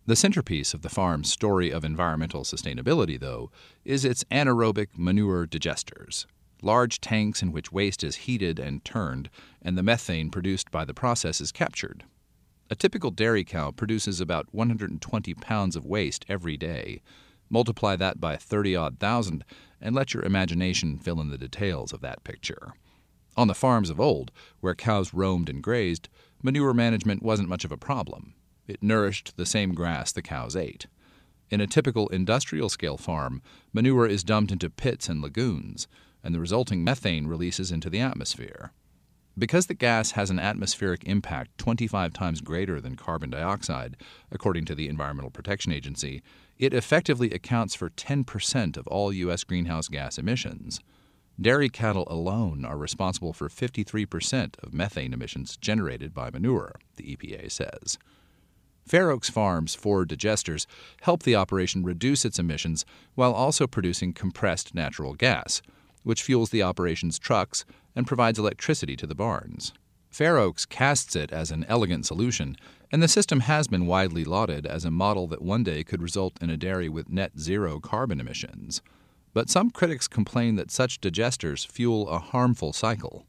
The 0.08 0.16
centerpiece 0.16 0.74
of 0.74 0.82
the 0.82 0.90
farm's 0.90 1.32
story 1.32 1.70
of 1.70 1.86
environmental 1.86 2.42
sustainability, 2.42 3.20
though, 3.20 3.52
is 3.86 4.04
its 4.04 4.24
anaerobic 4.32 4.98
manure 4.98 5.46
digesters, 5.46 6.26
large 6.64 7.00
tanks 7.00 7.44
in 7.44 7.52
which 7.52 7.72
waste 7.72 8.04
is 8.04 8.26
heated 8.26 8.58
and 8.58 8.84
turned, 8.84 9.30
and 9.62 9.78
the 9.78 9.84
methane 9.84 10.32
produced 10.32 10.72
by 10.72 10.84
the 10.86 10.96
process 10.96 11.40
is 11.40 11.52
captured. 11.52 12.04
A 12.72 12.76
typical 12.76 13.12
dairy 13.12 13.44
cow 13.44 13.70
produces 13.70 14.20
about 14.20 14.52
120 14.56 15.36
pounds 15.36 15.76
of 15.76 15.86
waste 15.86 16.26
every 16.28 16.58
day, 16.58 17.04
Multiply 17.50 17.96
that 17.98 18.20
by 18.20 18.36
30 18.36 18.76
odd 18.76 19.00
thousand, 19.00 19.44
and 19.82 19.96
let 19.96 20.14
your 20.14 20.24
imagination 20.24 20.98
fill 20.98 21.20
in 21.22 21.30
the 21.30 21.38
details 21.38 21.94
of 21.94 22.02
that 22.02 22.24
picture. 22.24 22.74
On 23.36 23.48
the 23.48 23.56
farms 23.56 23.90
of 23.90 24.00
old, 24.00 24.32
where 24.60 24.76
cows 24.76 25.14
roamed 25.14 25.50
and 25.50 25.62
grazed, 25.62 26.08
manure 26.42 26.74
management 26.74 27.24
wasn't 27.24 27.50
much 27.50 27.66
of 27.66 27.72
a 27.72 27.78
problem. 27.78 28.36
It 28.68 28.84
nourished 28.84 29.36
the 29.36 29.46
same 29.46 29.74
grass 29.74 30.12
the 30.12 30.22
cows 30.22 30.56
ate. 30.56 30.88
In 31.50 31.60
a 31.60 31.68
typical 31.68 32.08
industrial 32.10 32.70
scale 32.70 32.98
farm, 32.98 33.42
manure 33.74 34.08
is 34.08 34.24
dumped 34.24 34.52
into 34.52 34.70
pits 34.70 35.10
and 35.10 35.22
lagoons, 35.22 35.88
and 36.24 36.34
the 36.34 36.40
resulting 36.40 36.84
methane 36.84 37.28
releases 37.28 37.72
into 37.72 37.90
the 37.90 38.00
atmosphere. 38.00 38.72
Because 39.38 39.66
the 39.66 39.74
gas 39.74 40.12
has 40.12 40.30
an 40.30 40.40
atmospheric 40.40 41.04
impact 41.06 41.58
25 41.58 42.14
times 42.14 42.40
greater 42.40 42.80
than 42.80 42.96
carbon 42.96 43.32
dioxide, 43.32 43.98
according 44.32 44.66
to 44.66 44.76
the 44.76 44.88
Environmental 44.88 45.32
Protection 45.32 45.72
Agency, 45.72 46.22
it 46.58 46.74
effectively 46.74 47.32
accounts 47.32 47.76
for 47.76 47.90
10% 47.90 48.78
of 48.78 48.88
all 48.88 49.12
U.S. 49.12 49.44
greenhouse 49.44 49.88
gas 49.88 50.18
emissions. 50.18 50.80
Dairy 51.42 51.70
cattle 51.70 52.08
alone 52.10 52.64
are 52.64 52.78
responsible 52.78 53.34
for 53.34 53.50
53% 53.50 54.56
of 54.64 54.74
methane 54.74 55.14
emissions 55.14 55.58
generated 55.58 56.14
by 56.14 56.30
manure, 56.30 56.76
the 56.96 57.16
EPA 57.16 57.52
says. 57.52 57.98
Fair 58.86 59.10
Oaks 59.10 59.30
Farms' 59.30 59.76
four 59.76 60.06
digesters 60.06 60.66
help 61.02 61.24
the 61.24 61.36
operation 61.36 61.84
reduce 61.84 62.26
its 62.26 62.38
emissions 62.38 62.86
while 63.16 63.34
also 63.34 63.66
producing 63.66 64.14
compressed 64.14 64.76
natural 64.76 65.16
gas, 65.16 65.62
which 66.04 66.22
fuels 66.22 66.50
the 66.50 66.62
operation's 66.62 67.18
trucks 67.18 67.66
and 67.96 68.06
provides 68.06 68.38
electricity 68.38 68.96
to 68.98 69.08
the 69.08 69.16
barns. 69.16 69.74
Fair 70.10 70.38
Oaks 70.38 70.66
casts 70.66 71.16
it 71.16 71.32
as 71.32 71.50
an 71.50 71.66
elegant 71.68 72.06
solution, 72.06 72.56
and 72.94 73.02
the 73.02 73.08
system 73.08 73.40
has 73.40 73.68
been 73.68 73.88
widely 73.88 74.24
lauded 74.24 74.68
as 74.68 74.86
a 74.86 74.92
model 74.92 75.26
that 75.26 75.42
one 75.42 75.64
day 75.64 75.84
could 75.84 76.00
result 76.00 76.38
in 76.40 76.52
a 76.52 76.56
dairy 76.56 76.88
with 76.88 77.10
net 77.10 77.32
zero 77.40 77.80
carbon 77.80 78.20
emissions. 78.20 78.84
But 79.34 79.50
some 79.50 79.72
critics 79.72 80.08
complain 80.08 80.58
that 80.58 80.70
such 80.70 81.02
digesters 81.02 81.66
fuel 81.66 82.08
a 82.08 82.20
harmful 82.20 82.72
cycle. 82.72 83.26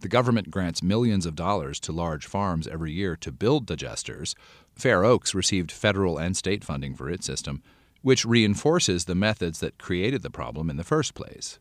The 0.00 0.08
government 0.08 0.50
grants 0.50 0.82
millions 0.82 1.26
of 1.26 1.36
dollars 1.36 1.78
to 1.80 1.92
large 1.92 2.26
farms 2.26 2.66
every 2.66 2.90
year 2.90 3.14
to 3.18 3.30
build 3.30 3.68
digesters. 3.68 4.34
Fair 4.74 5.04
Oaks 5.04 5.32
received 5.32 5.70
federal 5.70 6.18
and 6.18 6.36
state 6.36 6.64
funding 6.64 6.96
for 6.96 7.08
its 7.08 7.24
system, 7.24 7.62
which 8.02 8.24
reinforces 8.24 9.04
the 9.04 9.14
methods 9.14 9.60
that 9.60 9.78
created 9.78 10.22
the 10.22 10.28
problem 10.28 10.68
in 10.68 10.76
the 10.76 10.82
first 10.82 11.14
place. 11.14 11.60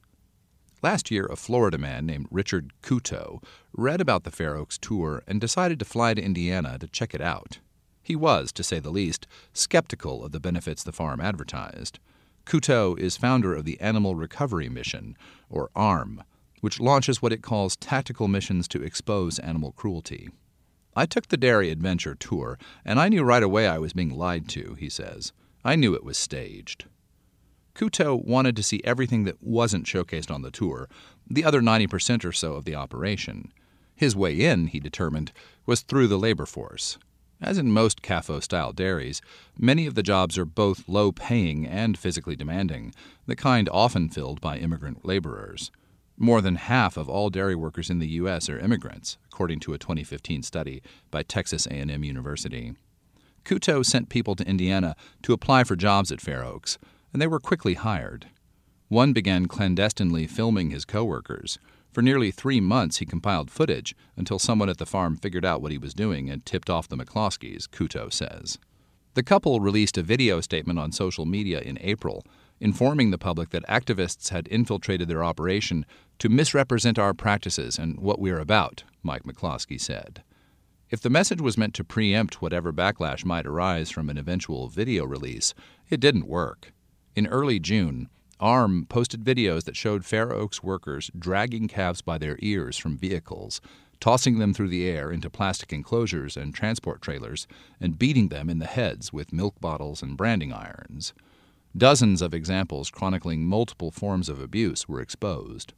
Last 0.83 1.09
year, 1.09 1.25
a 1.27 1.37
Florida 1.37 1.77
man 1.77 2.05
named 2.05 2.27
Richard 2.29 2.73
Couto 2.81 3.41
read 3.71 4.01
about 4.01 4.25
the 4.25 4.31
Fair 4.31 4.57
Oaks 4.57 4.77
tour 4.77 5.23
and 5.25 5.39
decided 5.39 5.79
to 5.79 5.85
fly 5.85 6.13
to 6.13 6.21
Indiana 6.21 6.77
to 6.77 6.87
check 6.87 7.15
it 7.15 7.21
out. 7.21 7.59
He 8.01 8.17
was, 8.17 8.51
to 8.51 8.63
say 8.63 8.79
the 8.79 8.91
least, 8.91 9.25
skeptical 9.53 10.25
of 10.25 10.33
the 10.33 10.41
benefits 10.41 10.83
the 10.83 10.91
farm 10.91 11.21
advertised. 11.21 11.99
Couto 12.45 12.99
is 12.99 13.15
founder 13.15 13.55
of 13.55 13.63
the 13.63 13.79
Animal 13.79 14.15
Recovery 14.15 14.67
Mission, 14.67 15.15
or 15.49 15.69
ARM, 15.73 16.21
which 16.59 16.81
launches 16.81 17.21
what 17.21 17.31
it 17.31 17.41
calls 17.41 17.77
tactical 17.77 18.27
missions 18.27 18.67
to 18.67 18.83
expose 18.83 19.39
animal 19.39 19.71
cruelty. 19.71 20.27
I 20.97 21.05
took 21.05 21.29
the 21.29 21.37
dairy 21.37 21.69
adventure 21.69 22.13
tour, 22.13 22.59
and 22.83 22.99
I 22.99 23.07
knew 23.07 23.23
right 23.23 23.41
away 23.41 23.69
I 23.69 23.77
was 23.77 23.93
being 23.93 24.13
lied 24.13 24.49
to, 24.49 24.75
he 24.77 24.89
says. 24.89 25.31
I 25.63 25.77
knew 25.77 25.93
it 25.93 26.03
was 26.03 26.17
staged. 26.17 26.83
Couto 27.75 28.15
wanted 28.23 28.55
to 28.55 28.63
see 28.63 28.81
everything 28.83 29.23
that 29.23 29.41
wasn't 29.41 29.85
showcased 29.85 30.29
on 30.29 30.43
the 30.43 30.51
tour, 30.51 30.87
the 31.29 31.43
other 31.43 31.61
90% 31.61 32.23
or 32.23 32.31
so 32.31 32.53
of 32.53 32.65
the 32.65 32.75
operation. 32.75 33.51
His 33.95 34.15
way 34.15 34.39
in, 34.39 34.67
he 34.67 34.79
determined, 34.79 35.31
was 35.65 35.81
through 35.81 36.07
the 36.07 36.19
labor 36.19 36.45
force. 36.45 36.97
As 37.41 37.57
in 37.57 37.71
most 37.71 38.01
CAFO 38.01 38.41
style 38.41 38.71
dairies, 38.71 39.21
many 39.57 39.85
of 39.85 39.95
the 39.95 40.03
jobs 40.03 40.37
are 40.37 40.45
both 40.45 40.87
low 40.87 41.11
paying 41.11 41.65
and 41.65 41.97
physically 41.97 42.35
demanding, 42.35 42.93
the 43.25 43.35
kind 43.35 43.67
often 43.69 44.07
filled 44.07 44.39
by 44.39 44.57
immigrant 44.57 45.03
laborers. 45.03 45.71
More 46.17 46.41
than 46.41 46.55
half 46.55 46.95
of 46.95 47.09
all 47.09 47.29
dairy 47.29 47.55
workers 47.55 47.89
in 47.89 47.99
the 47.99 48.07
U.S. 48.07 48.49
are 48.49 48.59
immigrants, 48.59 49.17
according 49.31 49.59
to 49.61 49.73
a 49.73 49.79
2015 49.79 50.43
study 50.43 50.81
by 51.09 51.23
Texas 51.23 51.65
A&M 51.65 52.03
University. 52.03 52.75
Couto 53.43 53.83
sent 53.83 54.09
people 54.09 54.35
to 54.35 54.47
Indiana 54.47 54.95
to 55.23 55.33
apply 55.33 55.63
for 55.63 55.75
jobs 55.75 56.11
at 56.11 56.21
Fair 56.21 56.45
Oaks, 56.45 56.77
and 57.13 57.21
they 57.21 57.27
were 57.27 57.39
quickly 57.39 57.75
hired. 57.75 58.27
One 58.89 59.13
began 59.13 59.47
clandestinely 59.47 60.27
filming 60.27 60.71
his 60.71 60.83
coworkers. 60.83 61.57
For 61.91 62.01
nearly 62.01 62.31
three 62.31 62.59
months, 62.59 62.97
he 62.97 63.05
compiled 63.05 63.51
footage 63.51 63.95
until 64.17 64.39
someone 64.39 64.69
at 64.69 64.79
the 64.79 64.85
farm 64.85 65.15
figured 65.15 65.45
out 65.45 65.61
what 65.61 65.71
he 65.71 65.77
was 65.77 65.93
doing 65.93 66.29
and 66.29 66.45
tipped 66.45 66.69
off 66.69 66.87
the 66.87 66.97
McCloskeys, 66.97 67.69
Couto 67.69 68.11
says. 68.11 68.57
The 69.13 69.23
couple 69.23 69.59
released 69.59 69.97
a 69.97 70.03
video 70.03 70.41
statement 70.41 70.79
on 70.79 70.91
social 70.91 71.25
media 71.25 71.61
in 71.61 71.77
April, 71.81 72.25
informing 72.59 73.11
the 73.11 73.19
public 73.19 73.51
that 73.51 73.67
activists 73.67 74.29
had 74.29 74.47
infiltrated 74.47 75.07
their 75.07 75.23
operation 75.23 75.85
to 76.17 76.29
misrepresent 76.29 76.97
our 76.97 77.13
practices 77.13 77.77
and 77.77 77.99
what 77.99 78.19
we 78.19 78.31
are 78.31 78.39
about, 78.39 78.83
Mike 79.03 79.23
McCloskey 79.23 79.79
said. 79.79 80.23
If 80.89 81.01
the 81.01 81.09
message 81.09 81.41
was 81.41 81.57
meant 81.57 81.73
to 81.75 81.83
preempt 81.83 82.41
whatever 82.41 82.71
backlash 82.71 83.25
might 83.25 83.45
arise 83.45 83.91
from 83.91 84.09
an 84.09 84.17
eventual 84.17 84.67
video 84.67 85.05
release, 85.05 85.53
it 85.89 85.99
didn't 85.99 86.27
work. 86.27 86.71
In 87.15 87.27
early 87.27 87.59
June, 87.59 88.09
ARM 88.39 88.87
posted 88.87 89.23
videos 89.23 89.65
that 89.65 89.75
showed 89.75 90.03
Fair 90.03 90.33
Oaks 90.33 90.63
workers 90.63 91.11
dragging 91.17 91.67
calves 91.67 92.01
by 92.01 92.17
their 92.17 92.39
ears 92.39 92.75
from 92.75 92.97
vehicles, 92.97 93.61
tossing 93.99 94.39
them 94.39 94.51
through 94.51 94.69
the 94.69 94.87
air 94.87 95.11
into 95.11 95.29
plastic 95.29 95.71
enclosures 95.71 96.35
and 96.35 96.55
transport 96.55 97.03
trailers, 97.03 97.45
and 97.79 97.99
beating 97.99 98.29
them 98.29 98.49
in 98.49 98.57
the 98.57 98.65
heads 98.65 99.13
with 99.13 99.31
milk 99.31 99.61
bottles 99.61 100.01
and 100.01 100.17
branding 100.17 100.51
irons. 100.51 101.13
Dozens 101.77 102.19
of 102.21 102.33
examples 102.33 102.89
chronicling 102.89 103.45
multiple 103.45 103.91
forms 103.91 104.27
of 104.27 104.41
abuse 104.41 104.89
were 104.89 104.99
exposed. 104.99 105.73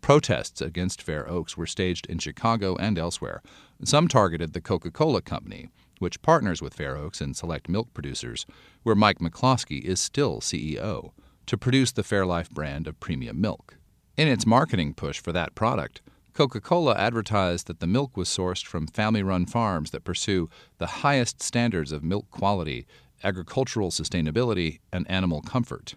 Protests 0.00 0.60
against 0.60 1.02
Fair 1.02 1.28
Oaks 1.28 1.56
were 1.56 1.66
staged 1.66 2.06
in 2.06 2.18
Chicago 2.18 2.76
and 2.76 2.96
elsewhere. 2.96 3.42
Some 3.82 4.06
targeted 4.06 4.52
the 4.52 4.60
Coca 4.60 4.92
Cola 4.92 5.20
Company, 5.20 5.68
which 5.98 6.22
partners 6.22 6.60
with 6.60 6.74
Fair 6.74 6.96
Oaks 6.96 7.20
and 7.20 7.36
select 7.36 7.68
milk 7.68 7.92
producers, 7.94 8.46
where 8.82 8.94
Mike 8.94 9.18
McCloskey 9.18 9.82
is 9.82 10.00
still 10.00 10.40
CEO, 10.40 11.12
to 11.46 11.56
produce 11.56 11.92
the 11.92 12.02
Fairlife 12.02 12.50
brand 12.50 12.86
of 12.86 13.00
premium 13.00 13.40
milk. 13.40 13.76
In 14.16 14.28
its 14.28 14.46
marketing 14.46 14.94
push 14.94 15.20
for 15.20 15.32
that 15.32 15.54
product, 15.54 16.00
Coca 16.32 16.60
Cola 16.60 16.94
advertised 16.96 17.66
that 17.66 17.80
the 17.80 17.86
milk 17.86 18.16
was 18.16 18.28
sourced 18.28 18.64
from 18.64 18.86
family 18.86 19.22
run 19.22 19.46
farms 19.46 19.90
that 19.90 20.04
pursue 20.04 20.50
the 20.78 20.86
highest 20.86 21.42
standards 21.42 21.92
of 21.92 22.04
milk 22.04 22.30
quality, 22.30 22.86
agricultural 23.24 23.90
sustainability, 23.90 24.80
and 24.92 25.10
animal 25.10 25.40
comfort. 25.40 25.94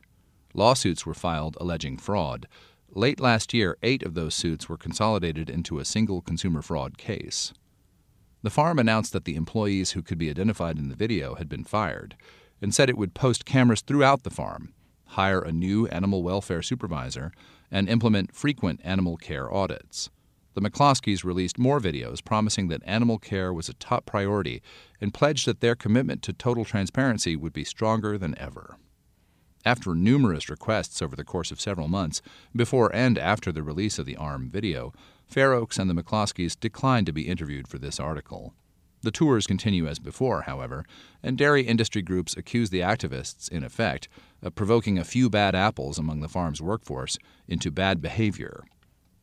Lawsuits 0.53 1.05
were 1.05 1.13
filed 1.13 1.57
alleging 1.59 1.97
fraud. 1.97 2.47
Late 2.91 3.19
last 3.19 3.53
year, 3.53 3.77
eight 3.83 4.01
of 4.01 4.13
those 4.13 4.33
suits 4.33 4.69
were 4.69 4.77
consolidated 4.77 5.49
into 5.49 5.77
a 5.77 5.85
single 5.85 6.21
consumer 6.21 6.61
fraud 6.61 6.97
case. 6.97 7.53
The 8.41 8.49
farm 8.49 8.79
announced 8.79 9.11
that 9.13 9.25
the 9.25 9.35
employees 9.35 9.91
who 9.91 10.01
could 10.01 10.17
be 10.17 10.29
identified 10.29 10.77
in 10.77 10.87
the 10.87 10.95
video 10.95 11.35
had 11.35 11.49
been 11.49 11.65
fired 11.65 12.15
and 12.61 12.73
said 12.73 12.89
it 12.89 12.97
would 12.97 13.13
post 13.13 13.45
cameras 13.45 13.81
throughout 13.81 14.23
the 14.23 14.29
farm, 14.29 14.73
hire 15.07 15.41
a 15.41 15.51
new 15.51 15.87
animal 15.87 16.23
welfare 16.23 16.61
supervisor, 16.61 17.31
and 17.69 17.89
implement 17.89 18.33
frequent 18.33 18.79
animal 18.83 19.17
care 19.17 19.53
audits. 19.53 20.09
The 20.53 20.61
McCloskeys 20.61 21.23
released 21.23 21.59
more 21.59 21.79
videos 21.79 22.23
promising 22.23 22.69
that 22.69 22.81
animal 22.85 23.17
care 23.17 23.53
was 23.53 23.69
a 23.69 23.73
top 23.73 24.05
priority 24.05 24.61
and 24.99 25.13
pledged 25.13 25.45
that 25.45 25.59
their 25.59 25.75
commitment 25.75 26.21
to 26.23 26.33
total 26.33 26.65
transparency 26.65 27.35
would 27.35 27.53
be 27.53 27.63
stronger 27.63 28.17
than 28.17 28.37
ever. 28.37 28.77
After 29.65 29.93
numerous 29.93 30.49
requests 30.49 31.01
over 31.01 31.15
the 31.15 31.25
course 31.25 31.51
of 31.51 31.59
several 31.59 31.89
months, 31.89 32.21
before 32.55 32.93
and 32.95 33.17
after 33.17 33.51
the 33.51 33.63
release 33.63 33.99
of 33.99 34.05
the 34.05 34.15
ARM 34.15 34.49
video, 34.49 34.93
Fair 35.29 35.53
Oaks 35.53 35.77
and 35.77 35.87
the 35.87 35.93
McCloskeys 35.93 36.59
declined 36.59 37.05
to 37.05 37.13
be 37.13 37.27
interviewed 37.27 37.67
for 37.67 37.77
this 37.77 37.99
article. 37.99 38.55
The 39.01 39.11
tours 39.11 39.45
continue 39.45 39.87
as 39.87 39.99
before, 39.99 40.41
however, 40.41 40.83
and 41.21 41.37
dairy 41.37 41.61
industry 41.61 42.01
groups 42.01 42.35
accuse 42.35 42.71
the 42.71 42.79
activists, 42.79 43.47
in 43.47 43.63
effect, 43.63 44.09
of 44.41 44.55
provoking 44.55 44.97
a 44.97 45.03
few 45.03 45.29
bad 45.29 45.53
apples 45.53 45.99
among 45.99 46.21
the 46.21 46.27
farm's 46.27 46.61
workforce 46.61 47.17
into 47.47 47.69
bad 47.69 48.01
behavior. 48.01 48.63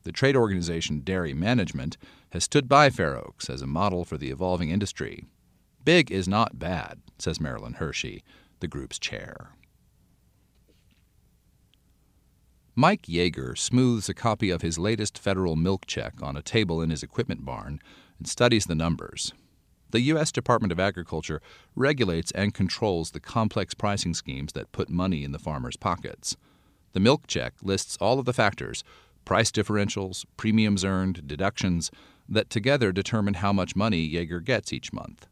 The 0.04 0.12
trade 0.12 0.36
organization 0.36 1.00
Dairy 1.00 1.34
Management 1.34 1.96
has 2.30 2.44
stood 2.44 2.68
by 2.68 2.88
Fair 2.88 3.18
Oaks 3.18 3.50
as 3.50 3.60
a 3.60 3.66
model 3.66 4.04
for 4.04 4.16
the 4.16 4.30
evolving 4.30 4.70
industry. 4.70 5.24
Big 5.84 6.12
is 6.12 6.28
not 6.28 6.58
bad, 6.58 7.00
says 7.18 7.40
Marilyn 7.40 7.74
Hershey, 7.74 8.22
the 8.60 8.68
group's 8.68 9.00
chair. 9.00 9.55
Mike 12.78 13.06
Yeager 13.06 13.56
smooths 13.56 14.10
a 14.10 14.12
copy 14.12 14.50
of 14.50 14.60
his 14.60 14.78
latest 14.78 15.18
federal 15.18 15.56
milk 15.56 15.86
check 15.86 16.12
on 16.20 16.36
a 16.36 16.42
table 16.42 16.82
in 16.82 16.90
his 16.90 17.02
equipment 17.02 17.42
barn 17.42 17.80
and 18.18 18.28
studies 18.28 18.66
the 18.66 18.74
numbers. 18.74 19.32
The 19.92 20.02
U.S. 20.02 20.30
Department 20.30 20.70
of 20.72 20.78
Agriculture 20.78 21.40
regulates 21.74 22.32
and 22.32 22.52
controls 22.52 23.12
the 23.12 23.18
complex 23.18 23.72
pricing 23.72 24.12
schemes 24.12 24.52
that 24.52 24.72
put 24.72 24.90
money 24.90 25.24
in 25.24 25.32
the 25.32 25.38
farmers' 25.38 25.78
pockets. 25.78 26.36
The 26.92 27.00
milk 27.00 27.26
check 27.26 27.54
lists 27.62 27.96
all 27.98 28.18
of 28.18 28.26
the 28.26 28.34
factors 28.34 28.84
price 29.24 29.50
differentials, 29.50 30.26
premiums 30.36 30.84
earned, 30.84 31.26
deductions 31.26 31.90
that 32.28 32.50
together 32.50 32.92
determine 32.92 33.34
how 33.34 33.54
much 33.54 33.74
money 33.74 34.06
Yeager 34.06 34.44
gets 34.44 34.70
each 34.70 34.92
month. 34.92 35.26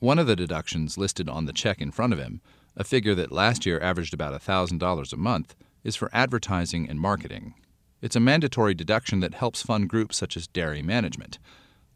One 0.00 0.18
of 0.18 0.26
the 0.26 0.34
deductions 0.34 0.98
listed 0.98 1.28
on 1.28 1.44
the 1.44 1.52
check 1.52 1.80
in 1.80 1.92
front 1.92 2.12
of 2.12 2.18
him 2.18 2.40
A 2.76 2.82
figure 2.82 3.14
that 3.14 3.30
last 3.30 3.64
year 3.66 3.78
averaged 3.78 4.14
about 4.14 4.38
$1,000 4.42 5.12
a 5.12 5.16
month 5.16 5.54
is 5.84 5.96
for 5.96 6.10
advertising 6.12 6.88
and 6.88 7.00
marketing. 7.00 7.54
It's 8.00 8.16
a 8.16 8.20
mandatory 8.20 8.74
deduction 8.74 9.20
that 9.20 9.34
helps 9.34 9.62
fund 9.62 9.88
groups 9.88 10.16
such 10.16 10.36
as 10.36 10.46
dairy 10.46 10.82
management. 10.82 11.38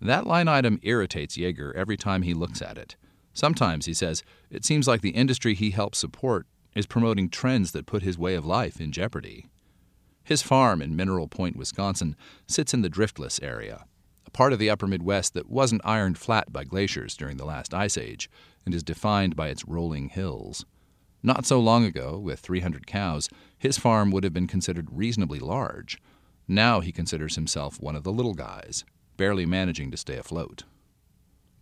That 0.00 0.26
line 0.26 0.48
item 0.48 0.80
irritates 0.82 1.36
Yeager 1.36 1.74
every 1.74 1.96
time 1.96 2.22
he 2.22 2.34
looks 2.34 2.60
at 2.60 2.76
it. 2.76 2.96
Sometimes, 3.32 3.86
he 3.86 3.94
says, 3.94 4.22
it 4.50 4.64
seems 4.64 4.88
like 4.88 5.00
the 5.00 5.10
industry 5.10 5.54
he 5.54 5.70
helps 5.70 5.98
support 5.98 6.46
is 6.74 6.86
promoting 6.86 7.28
trends 7.28 7.72
that 7.72 7.86
put 7.86 8.02
his 8.02 8.18
way 8.18 8.34
of 8.34 8.44
life 8.44 8.80
in 8.80 8.92
jeopardy. 8.92 9.48
His 10.24 10.42
farm 10.42 10.82
in 10.82 10.96
Mineral 10.96 11.28
Point, 11.28 11.56
Wisconsin, 11.56 12.16
sits 12.46 12.74
in 12.74 12.82
the 12.82 12.90
driftless 12.90 13.42
area, 13.42 13.84
a 14.26 14.30
part 14.30 14.52
of 14.52 14.58
the 14.58 14.70
upper 14.70 14.86
Midwest 14.86 15.34
that 15.34 15.50
wasn't 15.50 15.82
ironed 15.84 16.18
flat 16.18 16.52
by 16.52 16.64
glaciers 16.64 17.16
during 17.16 17.36
the 17.36 17.44
last 17.44 17.74
ice 17.74 17.96
age 17.96 18.30
and 18.64 18.74
is 18.74 18.82
defined 18.82 19.36
by 19.36 19.48
its 19.48 19.66
rolling 19.66 20.08
hills. 20.08 20.64
Not 21.22 21.46
so 21.46 21.60
long 21.60 21.84
ago, 21.84 22.18
with 22.18 22.40
300 22.40 22.86
cows, 22.86 23.28
his 23.56 23.78
farm 23.78 24.10
would 24.10 24.24
have 24.24 24.32
been 24.32 24.48
considered 24.48 24.88
reasonably 24.90 25.38
large. 25.38 26.02
Now 26.48 26.80
he 26.80 26.90
considers 26.90 27.36
himself 27.36 27.80
one 27.80 27.94
of 27.94 28.02
the 28.02 28.12
little 28.12 28.34
guys, 28.34 28.84
barely 29.16 29.46
managing 29.46 29.92
to 29.92 29.96
stay 29.96 30.16
afloat. 30.16 30.64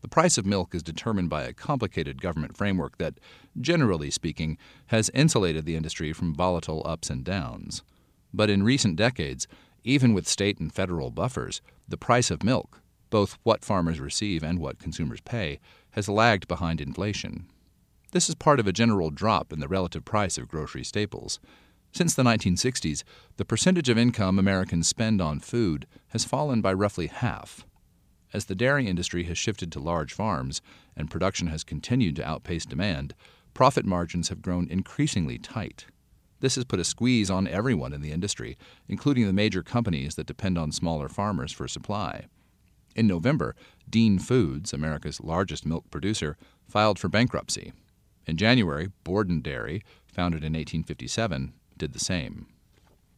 The 0.01 0.09
price 0.09 0.39
of 0.39 0.47
milk 0.47 0.75
is 0.75 0.83
determined 0.83 1.29
by 1.29 1.43
a 1.43 1.53
complicated 1.53 2.23
government 2.23 2.57
framework 2.57 2.97
that, 2.97 3.21
generally 3.61 4.11
speaking, 4.11 4.57
has 4.87 5.11
insulated 5.13 5.67
the 5.67 5.77
industry 5.77 6.15
from 6.15 6.35
volatile 6.35 6.83
ups 6.87 7.11
and 7.11 7.23
downs. 7.23 7.83
But 8.33 8.49
in 8.49 8.63
recent 8.63 8.97
decades, 8.97 9.47
even 9.85 10.15
with 10.15 10.27
state 10.27 10.59
and 10.59 10.73
federal 10.73 11.11
buffers, 11.11 11.61
the 11.87 11.99
price 11.99 12.31
of 12.31 12.43
milk, 12.43 12.81
both 13.11 13.37
what 13.43 13.65
farmers 13.65 14.01
receive 14.01 14.43
and 14.43 14.59
what 14.59 14.79
consumers 14.79 15.21
pay, 15.21 15.61
has 15.91 16.09
lagged 16.09 16.49
behind 16.49 16.81
inflation. 16.81 17.47
This 18.13 18.29
is 18.29 18.35
part 18.35 18.59
of 18.59 18.67
a 18.67 18.73
general 18.73 19.11
drop 19.11 19.53
in 19.53 19.61
the 19.61 19.69
relative 19.69 20.05
price 20.05 20.37
of 20.37 20.49
grocery 20.49 20.83
staples. 20.83 21.39
Since 21.93 22.15
the 22.15 22.25
1960s, 22.25 23.05
the 23.37 23.45
percentage 23.45 23.89
of 23.89 23.97
income 23.97 24.37
Americans 24.37 24.89
spend 24.89 25.21
on 25.21 25.39
food 25.39 25.87
has 26.09 26.25
fallen 26.25 26.61
by 26.61 26.73
roughly 26.73 27.07
half. 27.07 27.65
As 28.33 28.47
the 28.47 28.57
dairy 28.57 28.89
industry 28.89 29.25
has 29.25 29.39
shifted 29.39 29.71
to 29.73 29.81
large 29.81 30.13
farms 30.13 30.61
and 30.97 31.11
production 31.11 31.49
has 31.49 31.63
continued 31.63 32.17
to 32.17 32.27
outpace 32.27 32.67
demand, 32.67 33.15
profit 33.55 33.87
margins 33.87 34.29
have 34.29 34.43
grown 34.43 34.67
increasingly 34.69 35.39
tight. 35.39 35.87
This 36.41 36.57
has 36.57 36.65
put 36.65 36.81
a 36.81 36.85
squeeze 36.85 37.31
on 37.31 37.47
everyone 37.47 37.93
in 37.93 38.01
the 38.01 38.13
industry, 38.13 38.59
including 38.89 39.27
the 39.27 39.33
major 39.33 39.63
companies 39.63 40.17
that 40.17 40.27
depend 40.27 40.59
on 40.59 40.73
smaller 40.73 41.09
farmers 41.09 41.53
for 41.53 41.69
supply. 41.69 42.27
In 42.97 43.07
November, 43.07 43.55
Dean 43.89 44.19
Foods, 44.19 44.73
America's 44.73 45.21
largest 45.21 45.65
milk 45.65 45.89
producer, 45.93 46.37
filed 46.69 46.99
for 46.99 47.09
bankruptcy. 47.09 47.73
In 48.31 48.37
January, 48.37 48.93
Borden 49.03 49.41
Dairy, 49.41 49.83
founded 50.07 50.45
in 50.45 50.53
1857, 50.53 51.53
did 51.77 51.93
the 51.93 51.99
same. 51.99 52.47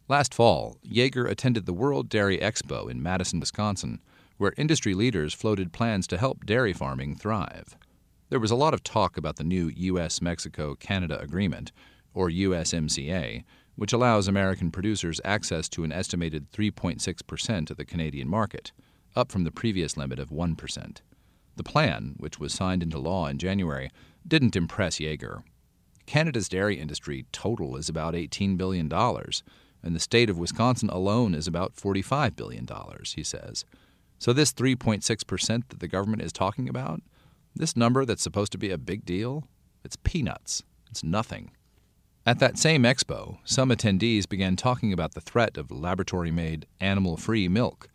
Last 0.09 0.33
fall, 0.33 0.79
Yeager 0.83 1.29
attended 1.29 1.67
the 1.67 1.75
World 1.75 2.09
Dairy 2.09 2.39
Expo 2.39 2.91
in 2.91 3.03
Madison, 3.03 3.39
Wisconsin, 3.39 4.01
where 4.39 4.55
industry 4.57 4.95
leaders 4.95 5.35
floated 5.35 5.71
plans 5.71 6.07
to 6.07 6.17
help 6.17 6.47
dairy 6.47 6.73
farming 6.73 7.17
thrive. 7.17 7.77
There 8.31 8.41
was 8.41 8.51
a 8.51 8.57
lot 8.57 8.73
of 8.73 8.83
talk 8.83 9.19
about 9.19 9.37
the 9.37 9.45
new 9.45 9.71
U.S. 9.77 10.23
Mexico 10.23 10.77
Canada 10.77 11.21
Agreement, 11.21 11.73
or 12.15 12.31
USMCA, 12.31 13.45
which 13.77 13.93
allows 13.93 14.29
American 14.29 14.71
producers 14.71 15.21
access 15.27 15.69
to 15.69 15.85
an 15.85 15.93
estimated 15.93 16.51
3.6% 16.53 17.71
of 17.71 17.77
the 17.77 17.85
Canadian 17.85 18.29
market, 18.29 18.73
up 19.15 19.31
from 19.31 19.45
the 19.45 19.53
previous 19.53 19.99
limit 19.99 20.19
of 20.19 20.31
1%. 20.31 21.03
The 21.57 21.63
plan, 21.63 22.15
which 22.19 22.39
was 22.39 22.53
signed 22.53 22.83
into 22.83 22.99
law 22.99 23.27
in 23.27 23.39
January, 23.39 23.91
didn't 24.27 24.57
impress 24.57 24.99
Yeager. 24.99 25.43
Canada's 26.07 26.49
dairy 26.49 26.79
industry 26.81 27.27
total 27.33 27.77
is 27.77 27.89
about 27.89 28.15
$18 28.15 28.57
billion, 28.57 28.93
and 28.93 29.95
the 29.95 30.01
state 30.01 30.31
of 30.31 30.39
Wisconsin 30.39 30.89
alone 30.89 31.35
is 31.35 31.47
about 31.47 31.77
$45 31.77 32.37
billion, 32.37 32.67
he 33.15 33.23
says. 33.23 33.65
So, 34.19 34.33
this 34.33 34.53
3.6% 34.53 35.69
that 35.69 35.81
the 35.81 35.89
government 35.89 36.23
is 36.23 36.33
talking 36.33 36.69
about, 36.69 37.03
this 37.55 37.77
number 37.77 38.05
that's 38.05 38.23
supposed 38.23 38.53
to 38.53 38.59
be 38.59 38.71
a 38.71 38.79
big 38.79 39.05
deal, 39.05 39.49
it's 39.85 39.97
peanuts. 39.97 40.63
It's 40.91 41.03
nothing. 41.03 41.51
At 42.25 42.39
that 42.39 42.57
same 42.57 42.85
expo, 42.85 43.39
some 43.45 43.71
attendees 43.71 44.29
began 44.29 44.55
talking 44.55 44.93
about 44.93 45.15
the 45.15 45.21
threat 45.21 45.57
of 45.57 45.73
laboratory 45.73 46.31
made, 46.31 46.67
animal 46.81 47.17
free 47.17 47.49
milk, 47.49 47.89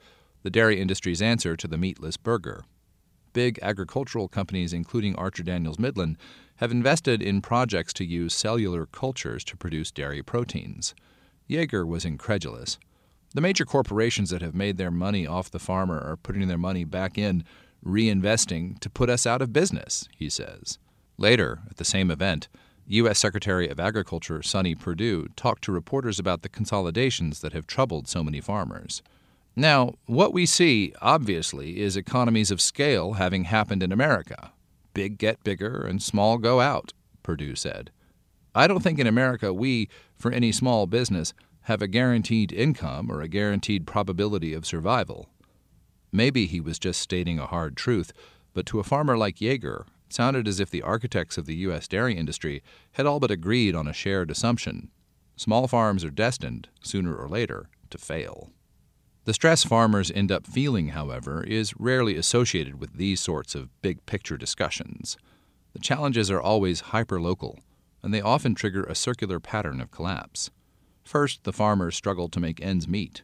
the 0.44 0.50
dairy 0.50 0.82
industry's 0.82 1.22
answer 1.22 1.56
to 1.56 1.68
the 1.68 1.78
meatless 1.78 2.18
burger. 2.18 2.66
Big 3.34 3.60
agricultural 3.62 4.28
companies, 4.28 4.74
including 4.74 5.16
Archer 5.16 5.44
Daniels 5.44 5.80
Midland, 5.80 6.18
have 6.58 6.72
invested 6.72 7.22
in 7.22 7.42
projects 7.42 7.94
to 7.94 8.06
use 8.06 8.34
cellular 8.34 8.86
cultures 8.86 9.44
to 9.46 9.58
produce 9.58 9.92
dairy 9.92 10.24
proteins. 10.24 10.96
Yeager 11.50 11.88
was 11.88 12.06
incredulous. 12.06 12.78
The 13.34 13.42
major 13.42 13.66
corporations 13.66 14.30
that 14.32 14.42
have 14.42 14.56
made 14.56 14.78
their 14.78 14.92
money 14.92 15.28
off 15.28 15.52
the 15.52 15.60
farmer 15.60 16.00
are 16.00 16.18
putting 16.18 16.48
their 16.48 16.58
money 16.58 16.84
back 16.84 17.18
in, 17.18 17.44
reinvesting 17.86 18.80
to 18.80 18.90
put 18.90 19.10
us 19.10 19.28
out 19.28 19.42
of 19.42 19.54
business, 19.54 20.08
he 20.16 20.30
says. 20.30 20.80
Later, 21.18 21.60
at 21.70 21.78
the 21.78 21.86
same 21.86 22.10
event, 22.10 22.48
U.S. 22.88 23.20
Secretary 23.20 23.68
of 23.68 23.80
Agriculture 23.80 24.42
Sonny 24.42 24.74
Perdue 24.74 25.28
talked 25.36 25.64
to 25.66 25.72
reporters 25.72 26.20
about 26.20 26.42
the 26.42 26.50
consolidations 26.50 27.42
that 27.42 27.54
have 27.54 27.68
troubled 27.68 28.08
so 28.08 28.24
many 28.24 28.40
farmers. 28.40 29.02
Now, 29.60 29.96
what 30.06 30.34
we 30.34 30.46
see, 30.46 30.94
obviously, 31.02 31.80
is 31.80 31.98
economies 31.98 32.52
of 32.52 32.62
scale 32.62 33.14
having 33.14 33.46
happened 33.46 33.82
in 33.82 33.92
America. 33.92 34.54
Big 34.94 35.18
get 35.18 35.44
bigger 35.44 35.82
and 35.82 36.00
small 36.00 36.38
go 36.38 36.62
out, 36.62 36.94
Perdue 37.24 37.56
said. 37.56 37.90
I 38.54 38.68
don't 38.68 38.84
think 38.84 39.00
in 39.00 39.08
America 39.08 39.52
we, 39.52 39.90
for 40.16 40.32
any 40.32 40.52
small 40.52 40.86
business, 40.86 41.34
have 41.62 41.82
a 41.82 41.88
guaranteed 41.88 42.54
income 42.54 43.10
or 43.12 43.22
a 43.22 43.28
guaranteed 43.28 43.88
probability 43.88 44.54
of 44.54 44.64
survival. 44.64 45.28
Maybe 46.12 46.46
he 46.46 46.62
was 46.62 46.78
just 46.78 47.02
stating 47.02 47.40
a 47.40 47.48
hard 47.48 47.76
truth, 47.76 48.14
but 48.54 48.68
to 48.68 48.80
a 48.80 48.84
farmer 48.84 49.18
like 49.18 49.38
Yeager, 49.38 49.88
it 50.06 50.14
sounded 50.14 50.48
as 50.48 50.60
if 50.60 50.70
the 50.70 50.84
architects 50.84 51.36
of 51.36 51.48
the 51.48 51.56
U.S. 51.56 51.88
dairy 51.88 52.16
industry 52.16 52.62
had 52.92 53.08
all 53.08 53.20
but 53.20 53.32
agreed 53.32 53.74
on 53.74 53.88
a 53.88 53.94
shared 53.94 54.30
assumption. 54.30 54.92
Small 55.36 55.68
farms 55.68 56.06
are 56.06 56.12
destined, 56.12 56.70
sooner 56.84 57.16
or 57.16 57.28
later, 57.28 57.70
to 57.90 57.98
fail. 57.98 58.52
The 59.28 59.34
stress 59.34 59.66
farmers 59.66 60.10
end 60.10 60.32
up 60.32 60.48
feeling, 60.48 60.88
however, 60.92 61.44
is 61.44 61.78
rarely 61.78 62.16
associated 62.16 62.80
with 62.80 62.94
these 62.94 63.20
sorts 63.20 63.56
of 63.56 63.82
big 63.82 64.06
picture 64.06 64.38
discussions. 64.38 65.18
The 65.74 65.82
challenges 65.82 66.32
are 66.32 66.40
always 66.40 66.82
hyperlocal, 66.82 67.60
and 68.02 68.14
they 68.14 68.22
often 68.22 68.56
trigger 68.56 68.84
a 68.84 68.96
circular 68.96 69.42
pattern 69.42 69.82
of 69.82 69.92
collapse. 69.92 70.50
First, 71.04 71.44
the 71.44 71.52
farmers 71.52 71.98
struggle 71.98 72.30
to 72.30 72.40
make 72.40 72.62
ends 72.62 72.88
meet. 72.88 73.24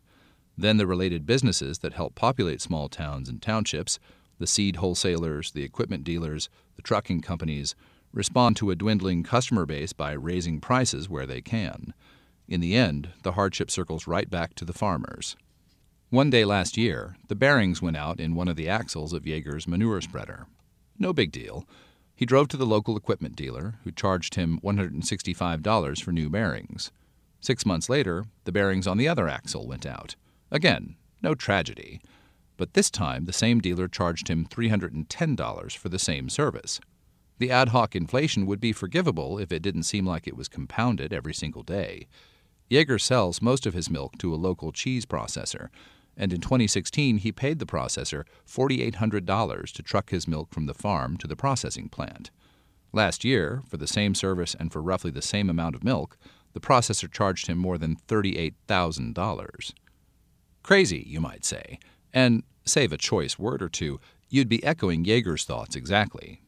Then, 0.57 0.75
the 0.75 0.85
related 0.85 1.25
businesses 1.25 1.79
that 1.79 1.93
help 1.93 2.15
populate 2.15 2.59
small 2.59 2.89
towns 2.89 3.29
and 3.29 3.41
townships 3.41 3.97
the 4.39 4.45
seed 4.45 4.75
wholesalers, 4.75 5.51
the 5.51 5.63
equipment 5.63 6.03
dealers, 6.03 6.49
the 6.75 6.81
trucking 6.81 7.21
companies 7.21 7.75
respond 8.11 8.57
to 8.57 8.71
a 8.71 8.75
dwindling 8.75 9.23
customer 9.23 9.65
base 9.65 9.93
by 9.93 10.11
raising 10.11 10.59
prices 10.59 11.07
where 11.07 11.25
they 11.25 11.39
can. 11.39 11.93
In 12.45 12.59
the 12.59 12.75
end, 12.75 13.11
the 13.23 13.31
hardship 13.31 13.71
circles 13.71 14.05
right 14.05 14.29
back 14.29 14.53
to 14.55 14.65
the 14.65 14.73
farmers. 14.73 15.37
One 16.13 16.29
day 16.29 16.45
last 16.45 16.77
year, 16.77 17.15
the 17.27 17.33
bearings 17.33 17.81
went 17.81 17.97
out 17.97 18.19
in 18.19 18.35
one 18.35 18.47
of 18.47 18.55
the 18.55 18.69
axles 18.69 19.13
of 19.13 19.25
Yeager's 19.25 19.67
manure 19.67 19.99
spreader. 19.99 20.45
No 20.99 21.11
big 21.11 21.31
deal. 21.31 21.67
He 22.13 22.23
drove 22.23 22.49
to 22.49 22.57
the 22.57 22.67
local 22.67 22.95
equipment 22.95 23.35
dealer, 23.35 23.79
who 23.83 23.91
charged 23.91 24.35
him 24.35 24.59
$165 24.63 26.03
for 26.03 26.11
new 26.11 26.29
bearings. 26.29 26.91
Six 27.39 27.65
months 27.65 27.89
later, 27.89 28.25
the 28.43 28.51
bearings 28.51 28.85
on 28.85 28.99
the 28.99 29.07
other 29.07 29.27
axle 29.27 29.65
went 29.65 29.87
out. 29.87 30.15
Again, 30.51 30.97
no 31.23 31.33
tragedy. 31.33 31.99
But 32.57 32.75
this 32.75 32.91
time, 32.91 33.25
the 33.25 33.33
same 33.33 33.59
dealer 33.59 33.87
charged 33.87 34.27
him 34.27 34.45
$310 34.45 35.75
for 35.75 35.89
the 35.89 35.97
same 35.97 36.29
service. 36.29 36.79
The 37.39 37.49
ad 37.49 37.69
hoc 37.69 37.95
inflation 37.95 38.45
would 38.45 38.59
be 38.59 38.71
forgivable 38.71 39.39
if 39.39 39.51
it 39.51 39.63
didn't 39.63 39.81
seem 39.81 40.05
like 40.05 40.27
it 40.27 40.37
was 40.37 40.47
compounded 40.47 41.11
every 41.11 41.33
single 41.33 41.63
day. 41.63 42.05
Jaeger 42.69 42.99
sells 42.99 43.41
most 43.41 43.65
of 43.65 43.73
his 43.73 43.89
milk 43.89 44.19
to 44.19 44.31
a 44.31 44.35
local 44.35 44.71
cheese 44.71 45.07
processor, 45.07 45.69
and 46.17 46.33
in 46.33 46.41
2016 46.41 47.17
he 47.17 47.31
paid 47.31 47.59
the 47.59 47.65
processor 47.65 48.23
$4,800 48.47 49.71
to 49.71 49.83
truck 49.83 50.09
his 50.09 50.27
milk 50.27 50.53
from 50.53 50.65
the 50.65 50.73
farm 50.73 51.17
to 51.17 51.27
the 51.27 51.35
processing 51.35 51.89
plant. 51.89 52.31
Last 52.91 53.23
year, 53.23 53.63
for 53.67 53.77
the 53.77 53.87
same 53.87 54.13
service 54.13 54.55
and 54.59 54.71
for 54.71 54.81
roughly 54.81 55.11
the 55.11 55.21
same 55.21 55.49
amount 55.49 55.75
of 55.75 55.83
milk, 55.83 56.17
the 56.53 56.59
processor 56.59 57.11
charged 57.11 57.47
him 57.47 57.57
more 57.57 57.77
than 57.77 57.97
$38,000. 58.07 59.73
Crazy, 60.61 61.03
you 61.07 61.19
might 61.19 61.43
say, 61.43 61.79
and, 62.13 62.43
save 62.63 62.93
a 62.93 62.97
choice 62.97 63.37
word 63.39 63.61
or 63.61 63.69
two, 63.69 63.99
you'd 64.29 64.47
be 64.47 64.63
echoing 64.63 65.03
Yeager's 65.03 65.43
thoughts 65.43 65.75
exactly. 65.75 66.41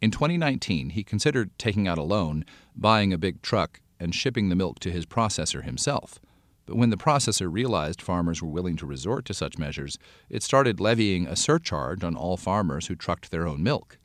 In 0.00 0.10
2019, 0.10 0.90
he 0.90 1.02
considered 1.02 1.50
taking 1.58 1.88
out 1.88 1.98
a 1.98 2.02
loan, 2.02 2.44
buying 2.76 3.12
a 3.12 3.18
big 3.18 3.42
truck, 3.42 3.80
and 3.98 4.14
shipping 4.14 4.48
the 4.48 4.54
milk 4.54 4.78
to 4.80 4.92
his 4.92 5.06
processor 5.06 5.64
himself. 5.64 6.20
But 6.68 6.76
when 6.76 6.90
the 6.90 6.98
processor 6.98 7.50
realized 7.50 8.02
farmers 8.02 8.42
were 8.42 8.48
willing 8.50 8.76
to 8.76 8.84
resort 8.84 9.24
to 9.24 9.32
such 9.32 9.56
measures, 9.56 9.98
it 10.28 10.42
started 10.42 10.80
levying 10.80 11.26
a 11.26 11.34
surcharge 11.34 12.04
on 12.04 12.14
all 12.14 12.36
farmers 12.36 12.88
who 12.88 12.94
trucked 12.94 13.30
their 13.30 13.48
own 13.48 13.62
milk. 13.62 13.96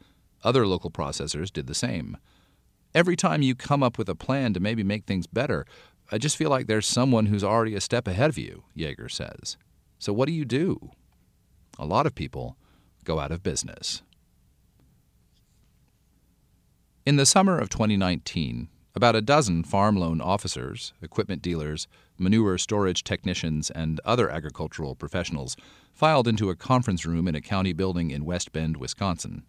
Other 0.46 0.66
local 0.66 0.90
processors 0.90 1.52
did 1.52 1.68
the 1.68 1.76
same. 1.76 2.16
Every 2.96 3.18
time 3.18 3.42
you 3.42 3.54
come 3.54 3.84
up 3.84 3.98
with 3.98 4.08
a 4.08 4.16
plan 4.16 4.54
to 4.54 4.62
maybe 4.62 4.82
make 4.82 5.04
things 5.04 5.28
better, 5.28 5.66
I 6.10 6.18
just 6.18 6.38
feel 6.38 6.50
like 6.50 6.68
there's 6.68 6.88
someone 6.88 7.26
who's 7.26 7.44
already 7.44 7.76
a 7.76 7.82
step 7.82 8.08
ahead 8.08 8.30
of 8.30 8.38
you, 8.38 8.64
Yeager 8.78 9.12
says. 9.12 9.58
So 10.00 10.14
what 10.14 10.28
do 10.28 10.34
you 10.34 10.46
do? 10.46 10.92
A 11.78 11.86
lot 11.86 12.06
of 12.06 12.16
people 12.16 12.56
go 13.04 13.20
out 13.20 13.34
of 13.34 13.44
business. 13.44 14.04
In 17.06 17.18
the 17.18 17.26
summer 17.26 17.60
of 17.60 17.68
2019, 17.68 18.70
about 18.96 19.18
a 19.18 19.22
dozen 19.22 19.64
farm 19.64 19.98
loan 19.98 20.22
officers, 20.22 20.94
equipment 21.02 21.42
dealers, 21.42 21.90
manure 22.18 22.58
storage 22.58 23.04
technicians, 23.04 23.70
and 23.72 24.00
other 24.06 24.30
agricultural 24.30 24.96
professionals 24.96 25.56
filed 25.94 26.28
into 26.28 26.50
a 26.50 26.56
conference 26.56 27.06
room 27.06 27.28
in 27.28 27.36
a 27.36 27.42
county 27.42 27.74
building 27.74 28.12
in 28.12 28.26
West 28.26 28.52
Bend, 28.52 28.78
Wisconsin. 28.78 29.44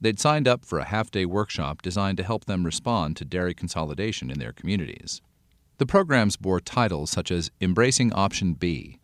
They'd 0.00 0.20
signed 0.20 0.46
up 0.46 0.64
for 0.64 0.78
a 0.78 0.84
half 0.84 1.10
day 1.10 1.24
workshop 1.24 1.82
designed 1.82 2.18
to 2.18 2.24
help 2.24 2.44
them 2.44 2.64
respond 2.64 3.16
to 3.16 3.24
dairy 3.24 3.54
consolidation 3.54 4.30
in 4.30 4.38
their 4.38 4.52
communities. 4.52 5.20
The 5.78 5.86
programs 5.86 6.36
bore 6.36 6.60
titles 6.60 7.10
such 7.10 7.30
as 7.30 7.50
Embracing 7.60 8.12
Option 8.12 8.54
B 8.54 8.98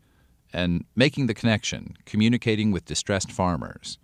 and 0.53 0.85
Making 0.95 1.27
the 1.27 1.35
Connection 1.35 1.97
Communicating 2.05 2.71
with 2.71 2.85
Distressed 2.85 3.33
Farmers. 3.33 3.99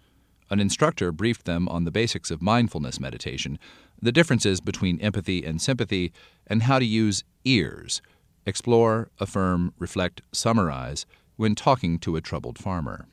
An 0.50 0.58
instructor 0.58 1.12
briefed 1.12 1.44
them 1.44 1.68
on 1.68 1.84
the 1.84 1.92
basics 1.92 2.30
of 2.30 2.42
mindfulness 2.42 2.98
meditation, 2.98 3.56
the 4.02 4.10
differences 4.10 4.60
between 4.60 5.00
empathy 5.00 5.44
and 5.44 5.62
sympathy, 5.62 6.12
and 6.46 6.64
how 6.64 6.80
to 6.80 6.84
use 6.84 7.22
ears 7.44 8.02
explore, 8.46 9.10
affirm, 9.18 9.72
reflect, 9.78 10.22
summarize 10.32 11.06
when 11.36 11.54
talking 11.54 11.98
to 11.98 12.16
a 12.16 12.20
troubled 12.20 12.58
farmer. 12.58 13.08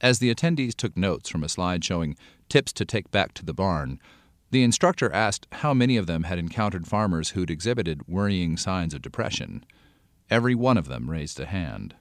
As 0.00 0.18
the 0.18 0.34
attendees 0.34 0.74
took 0.74 0.96
notes 0.96 1.28
from 1.28 1.44
a 1.44 1.48
slide 1.48 1.84
showing 1.84 2.16
tips 2.48 2.72
to 2.74 2.84
take 2.84 3.10
back 3.10 3.34
to 3.34 3.44
the 3.44 3.54
barn, 3.54 4.00
the 4.50 4.62
instructor 4.62 5.10
asked 5.12 5.46
how 5.52 5.72
many 5.72 5.96
of 5.96 6.06
them 6.06 6.24
had 6.24 6.38
encountered 6.38 6.86
farmers 6.86 7.30
who'd 7.30 7.50
exhibited 7.50 8.06
worrying 8.06 8.56
signs 8.56 8.92
of 8.92 9.00
depression. 9.00 9.64
Every 10.28 10.54
one 10.54 10.76
of 10.76 10.88
them 10.88 11.08
raised 11.08 11.40
a 11.40 11.46
hand. 11.46 11.94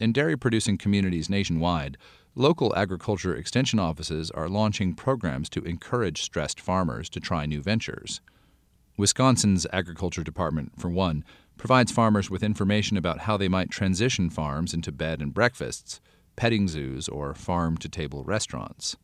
In 0.00 0.12
dairy 0.12 0.36
producing 0.36 0.78
communities 0.78 1.30
nationwide, 1.30 1.96
local 2.34 2.74
agriculture 2.74 3.36
extension 3.36 3.78
offices 3.78 4.30
are 4.32 4.48
launching 4.48 4.94
programs 4.94 5.48
to 5.50 5.62
encourage 5.62 6.22
stressed 6.22 6.60
farmers 6.60 7.08
to 7.10 7.20
try 7.20 7.46
new 7.46 7.62
ventures. 7.62 8.20
Wisconsin's 8.96 9.66
Agriculture 9.72 10.24
Department, 10.24 10.72
for 10.78 10.88
one, 10.88 11.24
provides 11.56 11.92
farmers 11.92 12.30
with 12.30 12.42
information 12.42 12.96
about 12.96 13.20
how 13.20 13.36
they 13.36 13.48
might 13.48 13.70
transition 13.70 14.30
farms 14.30 14.74
into 14.74 14.92
bed 14.92 15.20
and 15.20 15.32
breakfasts 15.32 16.00
petting 16.36 16.68
zoos, 16.68 17.08
or 17.08 17.34
farm 17.34 17.76
to 17.78 17.88
table 17.88 18.24
restaurants. 18.24 18.96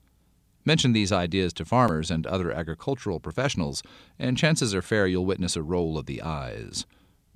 Mention 0.64 0.92
these 0.92 1.12
ideas 1.12 1.52
to 1.54 1.64
farmers 1.64 2.10
and 2.10 2.26
other 2.26 2.52
agricultural 2.52 3.20
professionals, 3.20 3.82
and 4.18 4.36
chances 4.36 4.74
are 4.74 4.82
fair 4.82 5.06
you'll 5.06 5.24
witness 5.24 5.56
a 5.56 5.62
roll 5.62 5.96
of 5.96 6.06
the 6.06 6.20
eyes. 6.22 6.86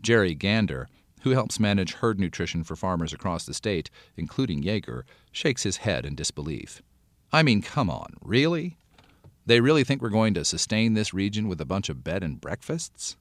Jerry 0.00 0.34
Gander, 0.34 0.88
who 1.22 1.30
helps 1.30 1.58
manage 1.58 1.94
herd 1.94 2.20
nutrition 2.20 2.64
for 2.64 2.76
farmers 2.76 3.12
across 3.12 3.46
the 3.46 3.54
state, 3.54 3.88
including 4.16 4.62
Yeager, 4.62 5.04
shakes 5.32 5.62
his 5.62 5.78
head 5.78 6.04
in 6.04 6.14
disbelief. 6.14 6.82
I 7.32 7.42
mean, 7.42 7.62
come 7.62 7.88
on, 7.88 8.14
really? 8.20 8.76
They 9.46 9.60
really 9.60 9.84
think 9.84 10.02
we're 10.02 10.10
going 10.10 10.34
to 10.34 10.44
sustain 10.44 10.92
this 10.92 11.14
region 11.14 11.48
with 11.48 11.60
a 11.60 11.66
bunch 11.66 11.88
of 11.88 12.04
bed 12.04 12.22
and 12.22 12.40
breakfasts? 12.40 13.16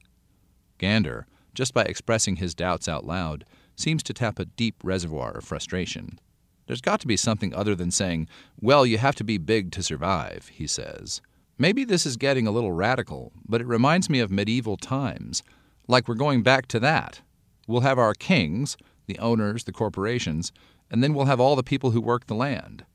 Gander, 0.78 1.28
just 1.54 1.74
by 1.74 1.84
expressing 1.84 2.38
his 2.38 2.56
doubts 2.56 2.88
out 2.88 3.06
loud, 3.06 3.46
seems 3.76 4.04
to 4.04 4.14
tap 4.14 4.40
a 4.40 4.46
deep 4.46 4.76
reservoir 4.84 5.32
of 5.32 5.44
frustration. 5.44 6.20
There's 6.68 6.82
got 6.82 7.00
to 7.02 7.08
be 7.08 7.18
something 7.18 7.54
other 7.54 7.76
than 7.76 7.92
saying, 7.92 8.28
well, 8.62 8.86
you 8.86 8.98
have 8.98 9.16
to 9.16 9.24
be 9.24 9.38
big 9.38 9.72
to 9.72 9.84
survive, 9.84 10.50
he 10.54 10.68
says. 10.68 11.22
Maybe 11.58 11.84
this 11.84 12.06
is 12.06 12.18
getting 12.18 12.48
a 12.48 12.52
little 12.52 12.72
radical, 12.72 13.32
but 13.48 13.62
it 13.62 13.68
reminds 13.68 14.10
me 14.10 14.20
of 14.20 14.32
medieval 14.32 14.78
times. 14.78 15.44
Like 15.88 16.08
we're 16.08 16.16
going 16.16 16.42
back 16.42 16.68
to 16.68 16.80
that. 16.80 17.22
We'll 17.68 17.82
have 17.82 18.00
our 18.00 18.14
kings, 18.14 18.78
the 19.06 19.20
owners, 19.20 19.66
the 19.66 19.72
corporations, 19.72 20.52
and 20.90 21.04
then 21.04 21.14
we'll 21.14 21.26
have 21.26 21.40
all 21.40 21.56
the 21.56 21.64
people 21.64 21.92
who 21.92 22.02
work 22.02 22.28
the 22.28 22.36
land. 22.36 22.86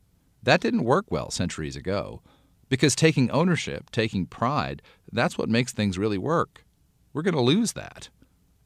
That 0.42 0.60
didn't 0.60 0.84
work 0.84 1.06
well 1.10 1.30
centuries 1.30 1.76
ago. 1.76 2.22
Because 2.68 2.94
taking 2.94 3.30
ownership, 3.30 3.90
taking 3.90 4.26
pride, 4.26 4.82
that's 5.10 5.38
what 5.38 5.48
makes 5.48 5.72
things 5.72 5.98
really 5.98 6.18
work. 6.18 6.64
We're 7.12 7.22
going 7.22 7.34
to 7.34 7.40
lose 7.40 7.72
that. 7.72 8.10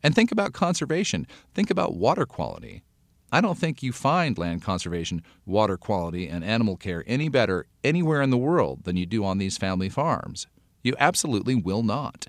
And 0.02 0.14
think 0.14 0.32
about 0.32 0.52
conservation. 0.52 1.26
Think 1.54 1.70
about 1.70 1.94
water 1.94 2.26
quality. 2.26 2.82
I 3.30 3.40
don't 3.40 3.56
think 3.56 3.82
you 3.82 3.92
find 3.92 4.36
land 4.36 4.62
conservation, 4.62 5.22
water 5.46 5.78
quality, 5.78 6.28
and 6.28 6.44
animal 6.44 6.76
care 6.76 7.02
any 7.06 7.28
better 7.28 7.66
anywhere 7.82 8.20
in 8.20 8.30
the 8.30 8.36
world 8.36 8.84
than 8.84 8.96
you 8.96 9.06
do 9.06 9.24
on 9.24 9.38
these 9.38 9.56
family 9.56 9.88
farms. 9.88 10.46
You 10.82 10.94
absolutely 10.98 11.54
will 11.54 11.82
not. 11.82 12.26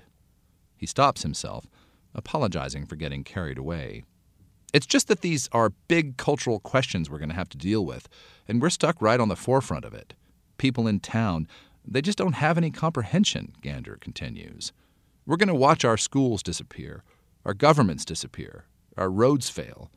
He 0.76 0.86
stops 0.86 1.22
himself, 1.22 1.66
apologizing 2.14 2.86
for 2.86 2.96
getting 2.96 3.24
carried 3.24 3.58
away. 3.58 4.04
It's 4.72 4.86
just 4.86 5.08
that 5.08 5.20
these 5.20 5.48
are 5.52 5.74
big 5.88 6.16
cultural 6.16 6.58
questions 6.58 7.10
we're 7.10 7.18
going 7.18 7.28
to 7.28 7.34
have 7.34 7.48
to 7.50 7.58
deal 7.58 7.84
with, 7.84 8.08
and 8.48 8.62
we're 8.62 8.70
stuck 8.70 9.00
right 9.00 9.20
on 9.20 9.28
the 9.28 9.36
forefront 9.36 9.84
of 9.84 9.94
it. 9.94 10.14
People 10.58 10.86
in 10.86 11.00
town, 11.00 11.46
they 11.86 12.00
just 12.00 12.18
don't 12.18 12.34
have 12.34 12.56
any 12.56 12.70
comprehension, 12.70 13.52
Gander 13.60 13.98
continues. 14.00 14.72
We're 15.26 15.36
going 15.36 15.48
to 15.48 15.54
watch 15.54 15.84
our 15.84 15.96
schools 15.96 16.42
disappear, 16.42 17.04
our 17.44 17.54
governments 17.54 18.04
disappear, 18.04 18.64
our 18.96 19.10
roads 19.10 19.50
fail. 19.50 19.90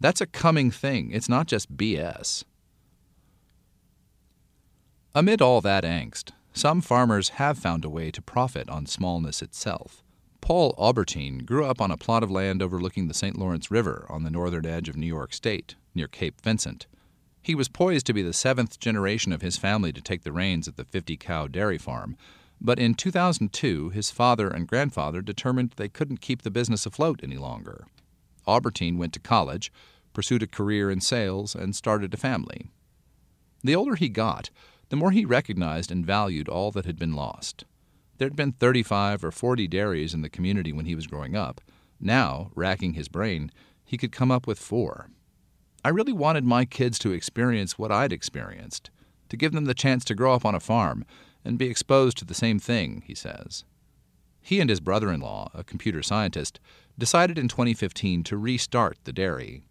That's 0.00 0.20
a 0.20 0.26
coming 0.26 0.70
thing. 0.70 1.10
It's 1.12 1.28
not 1.28 1.46
just 1.46 1.76
BS. 1.76 2.44
Amid 5.14 5.42
all 5.42 5.60
that 5.60 5.84
angst, 5.84 6.30
some 6.52 6.80
farmers 6.80 7.30
have 7.30 7.58
found 7.58 7.84
a 7.84 7.90
way 7.90 8.10
to 8.10 8.22
profit 8.22 8.68
on 8.68 8.86
smallness 8.86 9.42
itself. 9.42 10.02
Paul 10.40 10.74
Aubertine 10.78 11.44
grew 11.44 11.64
up 11.64 11.80
on 11.80 11.90
a 11.90 11.96
plot 11.96 12.22
of 12.22 12.30
land 12.30 12.62
overlooking 12.62 13.08
the 13.08 13.14
St. 13.14 13.38
Lawrence 13.38 13.70
River 13.70 14.06
on 14.08 14.22
the 14.22 14.30
northern 14.30 14.66
edge 14.66 14.88
of 14.88 14.96
New 14.96 15.06
York 15.06 15.32
State, 15.32 15.74
near 15.94 16.08
Cape 16.08 16.40
Vincent. 16.40 16.86
He 17.42 17.54
was 17.54 17.68
poised 17.68 18.06
to 18.06 18.12
be 18.12 18.22
the 18.22 18.32
seventh 18.32 18.78
generation 18.80 19.32
of 19.32 19.42
his 19.42 19.56
family 19.56 19.92
to 19.92 20.00
take 20.00 20.22
the 20.22 20.32
reins 20.32 20.68
at 20.68 20.76
the 20.76 20.84
50 20.84 21.16
cow 21.16 21.46
dairy 21.46 21.78
farm, 21.78 22.16
but 22.60 22.78
in 22.78 22.94
2002 22.94 23.90
his 23.90 24.10
father 24.10 24.48
and 24.48 24.68
grandfather 24.68 25.22
determined 25.22 25.72
they 25.76 25.88
couldn't 25.88 26.20
keep 26.20 26.42
the 26.42 26.50
business 26.50 26.84
afloat 26.84 27.20
any 27.22 27.36
longer. 27.36 27.86
Aubertine 28.46 28.98
went 28.98 29.12
to 29.14 29.20
college, 29.20 29.72
pursued 30.12 30.42
a 30.42 30.46
career 30.46 30.90
in 30.90 31.00
sales, 31.00 31.54
and 31.54 31.74
started 31.74 32.12
a 32.12 32.18
family. 32.18 32.70
The 33.62 33.76
older 33.76 33.94
he 33.94 34.08
got, 34.08 34.50
the 34.88 34.96
more 34.96 35.12
he 35.12 35.24
recognized 35.24 35.90
and 35.90 36.04
valued 36.04 36.48
all 36.48 36.70
that 36.72 36.86
had 36.86 36.98
been 36.98 37.14
lost. 37.14 37.64
There 38.18 38.26
had 38.26 38.36
been 38.36 38.52
35 38.52 39.24
or 39.24 39.30
40 39.30 39.68
dairies 39.68 40.12
in 40.12 40.22
the 40.22 40.28
community 40.28 40.72
when 40.72 40.86
he 40.86 40.94
was 40.94 41.06
growing 41.06 41.36
up. 41.36 41.60
Now, 42.00 42.50
racking 42.54 42.94
his 42.94 43.08
brain, 43.08 43.50
he 43.84 43.96
could 43.96 44.12
come 44.12 44.30
up 44.30 44.46
with 44.46 44.58
four. 44.58 45.10
I 45.84 45.88
really 45.88 46.12
wanted 46.12 46.44
my 46.44 46.64
kids 46.64 46.98
to 47.00 47.12
experience 47.12 47.78
what 47.78 47.92
I'd 47.92 48.12
experienced, 48.12 48.90
to 49.30 49.36
give 49.36 49.52
them 49.52 49.64
the 49.64 49.74
chance 49.74 50.04
to 50.06 50.14
grow 50.14 50.34
up 50.34 50.44
on 50.44 50.54
a 50.54 50.60
farm 50.60 51.06
and 51.44 51.58
be 51.58 51.68
exposed 51.68 52.18
to 52.18 52.24
the 52.24 52.34
same 52.34 52.58
thing, 52.58 53.02
he 53.06 53.14
says. 53.14 53.64
He 54.40 54.60
and 54.60 54.70
his 54.70 54.80
brother 54.80 55.12
in 55.12 55.20
law, 55.20 55.50
a 55.54 55.64
computer 55.64 56.02
scientist, 56.02 56.60
decided 56.98 57.38
in 57.38 57.48
2015 57.48 58.24
to 58.24 58.36
restart 58.36 58.98
the 59.04 59.12
dairy. 59.12 59.62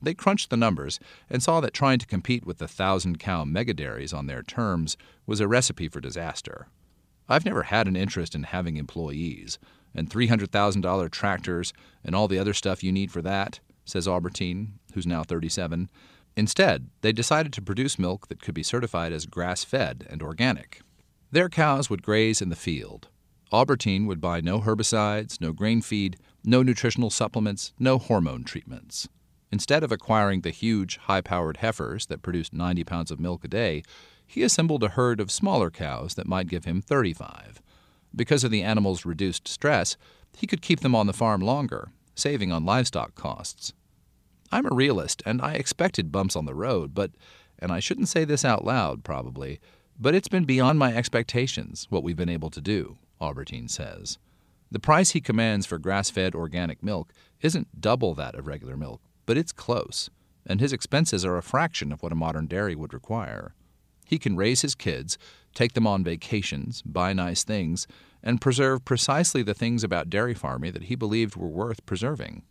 They 0.00 0.14
crunched 0.14 0.50
the 0.50 0.56
numbers 0.56 1.00
and 1.28 1.42
saw 1.42 1.60
that 1.60 1.74
trying 1.74 1.98
to 1.98 2.06
compete 2.06 2.46
with 2.46 2.58
the 2.58 2.68
thousand 2.68 3.18
cow 3.18 3.44
mega 3.44 3.74
dairies 3.74 4.12
on 4.12 4.26
their 4.26 4.42
terms 4.42 4.96
was 5.26 5.40
a 5.40 5.48
recipe 5.48 5.88
for 5.88 6.00
disaster. 6.00 6.68
I've 7.28 7.44
never 7.44 7.64
had 7.64 7.88
an 7.88 7.96
interest 7.96 8.34
in 8.34 8.44
having 8.44 8.76
employees, 8.76 9.58
and 9.94 10.08
$300,000 10.08 11.10
tractors 11.10 11.72
and 12.04 12.14
all 12.14 12.28
the 12.28 12.38
other 12.38 12.54
stuff 12.54 12.84
you 12.84 12.92
need 12.92 13.10
for 13.10 13.22
that, 13.22 13.60
says 13.84 14.06
Aubertine, 14.06 14.72
who's 14.94 15.06
now 15.06 15.22
37. 15.22 15.90
Instead, 16.36 16.88
they 17.00 17.12
decided 17.12 17.52
to 17.52 17.62
produce 17.62 17.98
milk 17.98 18.28
that 18.28 18.40
could 18.40 18.54
be 18.54 18.62
certified 18.62 19.12
as 19.12 19.26
grass 19.26 19.64
fed 19.64 20.06
and 20.08 20.22
organic. 20.22 20.80
Their 21.30 21.50
cows 21.50 21.90
would 21.90 22.02
graze 22.02 22.40
in 22.40 22.48
the 22.48 22.56
field. 22.56 23.08
Aubertine 23.52 24.06
would 24.06 24.20
buy 24.20 24.40
no 24.40 24.60
herbicides, 24.60 25.40
no 25.40 25.52
grain 25.52 25.82
feed, 25.82 26.16
no 26.42 26.62
nutritional 26.62 27.10
supplements, 27.10 27.72
no 27.78 27.98
hormone 27.98 28.44
treatments. 28.44 29.08
Instead 29.52 29.82
of 29.82 29.92
acquiring 29.92 30.40
the 30.40 30.50
huge, 30.50 30.96
high 30.96 31.20
powered 31.20 31.58
heifers 31.58 32.06
that 32.06 32.22
produced 32.22 32.54
90 32.54 32.84
pounds 32.84 33.10
of 33.10 33.20
milk 33.20 33.44
a 33.44 33.48
day, 33.48 33.82
he 34.26 34.42
assembled 34.42 34.82
a 34.82 34.88
herd 34.88 35.20
of 35.20 35.30
smaller 35.30 35.70
cows 35.70 36.14
that 36.14 36.26
might 36.26 36.48
give 36.48 36.64
him 36.64 36.80
35. 36.80 37.60
Because 38.14 38.42
of 38.42 38.50
the 38.50 38.62
animals' 38.62 39.04
reduced 39.04 39.48
stress, 39.48 39.96
he 40.36 40.46
could 40.46 40.62
keep 40.62 40.80
them 40.80 40.94
on 40.94 41.06
the 41.06 41.12
farm 41.12 41.42
longer, 41.42 41.90
saving 42.14 42.52
on 42.52 42.64
livestock 42.64 43.14
costs. 43.14 43.74
I'm 44.50 44.66
a 44.66 44.74
realist, 44.74 45.22
and 45.26 45.42
I 45.42 45.54
expected 45.54 46.12
bumps 46.12 46.36
on 46.36 46.46
the 46.46 46.54
road, 46.54 46.94
but, 46.94 47.10
and 47.58 47.70
I 47.70 47.80
shouldn't 47.80 48.08
say 48.08 48.24
this 48.24 48.44
out 48.44 48.64
loud 48.64 49.04
probably, 49.04 49.60
but 49.98 50.14
it's 50.14 50.28
been 50.28 50.44
beyond 50.44 50.78
my 50.78 50.94
expectations 50.94 51.86
what 51.90 52.02
we've 52.02 52.16
been 52.16 52.28
able 52.28 52.50
to 52.50 52.60
do, 52.60 52.98
Aubertine 53.20 53.68
says. 53.68 54.18
The 54.70 54.78
price 54.78 55.10
he 55.10 55.20
commands 55.20 55.66
for 55.66 55.78
grass 55.78 56.10
fed 56.10 56.34
organic 56.34 56.82
milk 56.82 57.12
isn't 57.40 57.80
double 57.80 58.14
that 58.14 58.34
of 58.34 58.46
regular 58.46 58.76
milk, 58.76 59.00
but 59.26 59.38
it's 59.38 59.52
close, 59.52 60.10
and 60.46 60.60
his 60.60 60.72
expenses 60.72 61.24
are 61.24 61.36
a 61.36 61.42
fraction 61.42 61.90
of 61.90 62.02
what 62.02 62.12
a 62.12 62.16
modern 62.16 62.46
dairy 62.46 62.74
would 62.74 62.94
require. 62.94 63.54
He 64.06 64.18
can 64.18 64.36
raise 64.36 64.62
his 64.62 64.74
kids, 64.74 65.18
take 65.54 65.72
them 65.72 65.86
on 65.86 66.04
vacations, 66.04 66.82
buy 66.82 67.12
nice 67.12 67.44
things, 67.44 67.86
and 68.22 68.40
preserve 68.40 68.84
precisely 68.84 69.42
the 69.42 69.54
things 69.54 69.84
about 69.84 70.10
dairy 70.10 70.34
farming 70.34 70.72
that 70.72 70.84
he 70.84 70.94
believed 70.94 71.36
were 71.36 71.48
worth 71.48 71.84
preserving. 71.86 72.42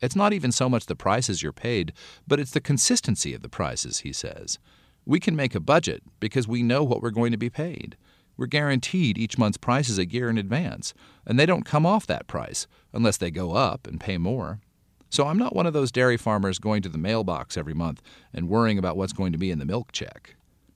It's 0.00 0.16
not 0.16 0.32
even 0.32 0.52
so 0.52 0.68
much 0.68 0.86
the 0.86 0.96
prices 0.96 1.42
you're 1.42 1.52
paid, 1.52 1.92
but 2.26 2.38
it's 2.38 2.50
the 2.50 2.60
consistency 2.60 3.32
of 3.32 3.42
the 3.42 3.48
prices, 3.48 4.00
he 4.00 4.12
says. 4.12 4.58
We 5.06 5.20
can 5.20 5.36
make 5.36 5.54
a 5.54 5.60
budget 5.60 6.02
because 6.18 6.48
we 6.48 6.62
know 6.62 6.82
what 6.82 7.02
we're 7.02 7.10
going 7.10 7.32
to 7.32 7.38
be 7.38 7.50
paid. 7.50 7.96
We're 8.36 8.46
guaranteed 8.46 9.18
each 9.18 9.38
month's 9.38 9.58
prices 9.58 9.98
a 9.98 10.06
year 10.06 10.28
in 10.28 10.38
advance, 10.38 10.94
and 11.26 11.38
they 11.38 11.46
don't 11.46 11.64
come 11.64 11.86
off 11.86 12.06
that 12.06 12.26
price 12.26 12.66
unless 12.92 13.16
they 13.16 13.30
go 13.30 13.52
up 13.52 13.86
and 13.86 14.00
pay 14.00 14.18
more. 14.18 14.60
So 15.10 15.26
I'm 15.26 15.38
not 15.38 15.54
one 15.54 15.66
of 15.66 15.72
those 15.72 15.92
dairy 15.92 16.16
farmers 16.16 16.58
going 16.58 16.82
to 16.82 16.88
the 16.88 16.98
mailbox 16.98 17.56
every 17.56 17.74
month 17.74 18.02
and 18.32 18.48
worrying 18.48 18.78
about 18.78 18.96
what's 18.96 19.12
going 19.12 19.30
to 19.32 19.38
be 19.38 19.50
in 19.50 19.60
the 19.60 19.64
milk 19.64 19.92
check. 19.92 20.34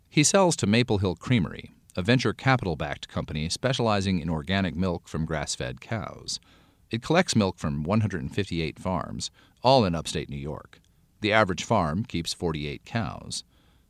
He 0.09 0.23
sells 0.23 0.55
to 0.57 0.67
Maple 0.67 0.99
Hill 0.99 1.17
Creamery, 1.17 1.73
a 1.97 2.03
venture 2.03 2.33
capital 2.33 2.77
backed 2.77 3.09
company 3.09 3.49
specializing 3.49 4.21
in 4.21 4.31
organic 4.31 4.77
milk 4.77 5.09
from 5.09 5.25
grass 5.25 5.57
fed 5.57 5.81
cows. 5.81 6.39
It 6.91 7.03
collects 7.03 7.35
milk 7.35 7.59
from 7.59 7.83
158 7.83 8.79
farms, 8.79 9.31
all 9.63 9.85
in 9.85 9.95
upstate 9.95 10.31
New 10.31 10.37
York. 10.37 10.81
The 11.21 11.33
average 11.33 11.65
farm 11.65 12.05
keeps 12.05 12.33
48 12.33 12.85
cows. 12.85 13.43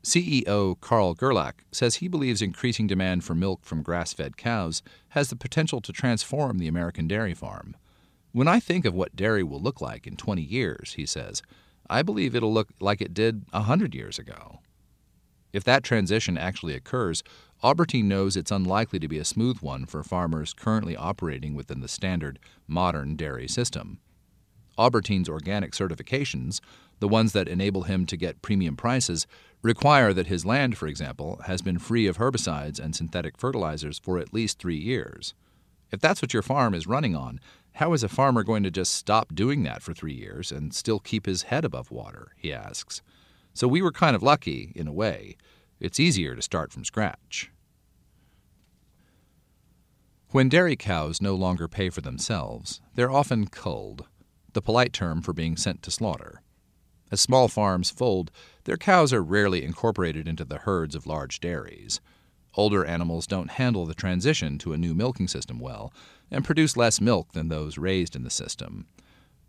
CEO 0.02 0.80
Carl 0.80 1.14
Gerlach 1.14 1.64
says 1.72 1.96
he 1.96 2.08
believes 2.08 2.40
increasing 2.40 2.86
demand 2.86 3.24
for 3.24 3.34
milk 3.34 3.64
from 3.64 3.82
grass 3.82 4.12
fed 4.12 4.36
cows 4.36 4.82
has 5.10 5.28
the 5.28 5.36
potential 5.36 5.80
to 5.80 5.92
transform 5.92 6.58
the 6.58 6.68
American 6.68 7.08
dairy 7.08 7.34
farm. 7.34 7.76
When 8.32 8.48
I 8.48 8.60
think 8.60 8.84
of 8.84 8.94
what 8.94 9.16
dairy 9.16 9.42
will 9.42 9.60
look 9.60 9.80
like 9.80 10.06
in 10.06 10.16
20 10.16 10.42
years, 10.42 10.94
he 10.94 11.06
says, 11.06 11.42
I 11.90 12.02
believe 12.02 12.34
it'll 12.34 12.52
look 12.52 12.68
like 12.80 13.00
it 13.00 13.14
did 13.14 13.44
a 13.52 13.60
100 13.60 13.94
years 13.94 14.18
ago. 14.18 14.60
If 15.52 15.64
that 15.64 15.82
transition 15.82 16.36
actually 16.36 16.74
occurs, 16.74 17.22
Aubertine 17.64 18.04
knows 18.04 18.36
it's 18.36 18.50
unlikely 18.50 18.98
to 19.00 19.08
be 19.08 19.18
a 19.18 19.24
smooth 19.24 19.58
one 19.60 19.86
for 19.86 20.04
farmers 20.04 20.52
currently 20.52 20.96
operating 20.96 21.54
within 21.54 21.80
the 21.80 21.88
standard 21.88 22.38
modern 22.66 23.16
dairy 23.16 23.48
system. 23.48 23.98
Aubertine's 24.78 25.28
organic 25.28 25.72
certifications, 25.72 26.60
the 27.00 27.08
ones 27.08 27.32
that 27.32 27.48
enable 27.48 27.82
him 27.82 28.06
to 28.06 28.16
get 28.16 28.42
premium 28.42 28.76
prices, 28.76 29.26
require 29.62 30.12
that 30.12 30.28
his 30.28 30.46
land, 30.46 30.78
for 30.78 30.86
example, 30.86 31.40
has 31.46 31.62
been 31.62 31.78
free 31.78 32.06
of 32.06 32.18
herbicides 32.18 32.78
and 32.78 32.94
synthetic 32.94 33.36
fertilizers 33.36 33.98
for 33.98 34.18
at 34.18 34.32
least 34.32 34.58
three 34.58 34.78
years. 34.78 35.34
If 35.90 36.00
that's 36.00 36.22
what 36.22 36.32
your 36.32 36.42
farm 36.42 36.74
is 36.74 36.86
running 36.86 37.16
on, 37.16 37.40
how 37.72 37.92
is 37.92 38.02
a 38.02 38.08
farmer 38.08 38.42
going 38.42 38.62
to 38.62 38.70
just 38.70 38.92
stop 38.92 39.34
doing 39.34 39.62
that 39.62 39.82
for 39.82 39.94
three 39.94 40.14
years 40.14 40.50
and 40.52 40.74
still 40.74 40.98
keep 40.98 41.26
his 41.26 41.44
head 41.44 41.64
above 41.64 41.90
water? 41.90 42.32
He 42.36 42.52
asks. 42.52 43.02
So 43.54 43.66
we 43.66 43.82
were 43.82 43.92
kind 43.92 44.14
of 44.14 44.22
lucky, 44.22 44.72
in 44.74 44.86
a 44.86 44.92
way. 44.92 45.36
It's 45.80 46.00
easier 46.00 46.34
to 46.34 46.42
start 46.42 46.72
from 46.72 46.84
scratch. 46.84 47.50
When 50.30 50.48
dairy 50.48 50.76
cows 50.76 51.22
no 51.22 51.34
longer 51.34 51.68
pay 51.68 51.88
for 51.88 52.02
themselves, 52.02 52.82
they're 52.94 53.10
often 53.10 53.46
culled, 53.46 54.06
the 54.52 54.62
polite 54.62 54.92
term 54.92 55.22
for 55.22 55.32
being 55.32 55.56
sent 55.56 55.82
to 55.82 55.90
slaughter. 55.90 56.42
As 57.10 57.20
small 57.20 57.48
farms 57.48 57.90
fold, 57.90 58.30
their 58.64 58.76
cows 58.76 59.12
are 59.12 59.22
rarely 59.22 59.64
incorporated 59.64 60.28
into 60.28 60.44
the 60.44 60.58
herds 60.58 60.94
of 60.94 61.06
large 61.06 61.40
dairies. 61.40 62.00
Older 62.54 62.84
animals 62.84 63.26
don't 63.26 63.52
handle 63.52 63.86
the 63.86 63.94
transition 63.94 64.58
to 64.58 64.72
a 64.72 64.78
new 64.78 64.94
milking 64.94 65.28
system 65.28 65.58
well 65.58 65.92
and 66.30 66.44
produce 66.44 66.76
less 66.76 67.00
milk 67.00 67.32
than 67.32 67.48
those 67.48 67.78
raised 67.78 68.14
in 68.14 68.24
the 68.24 68.30
system. 68.30 68.86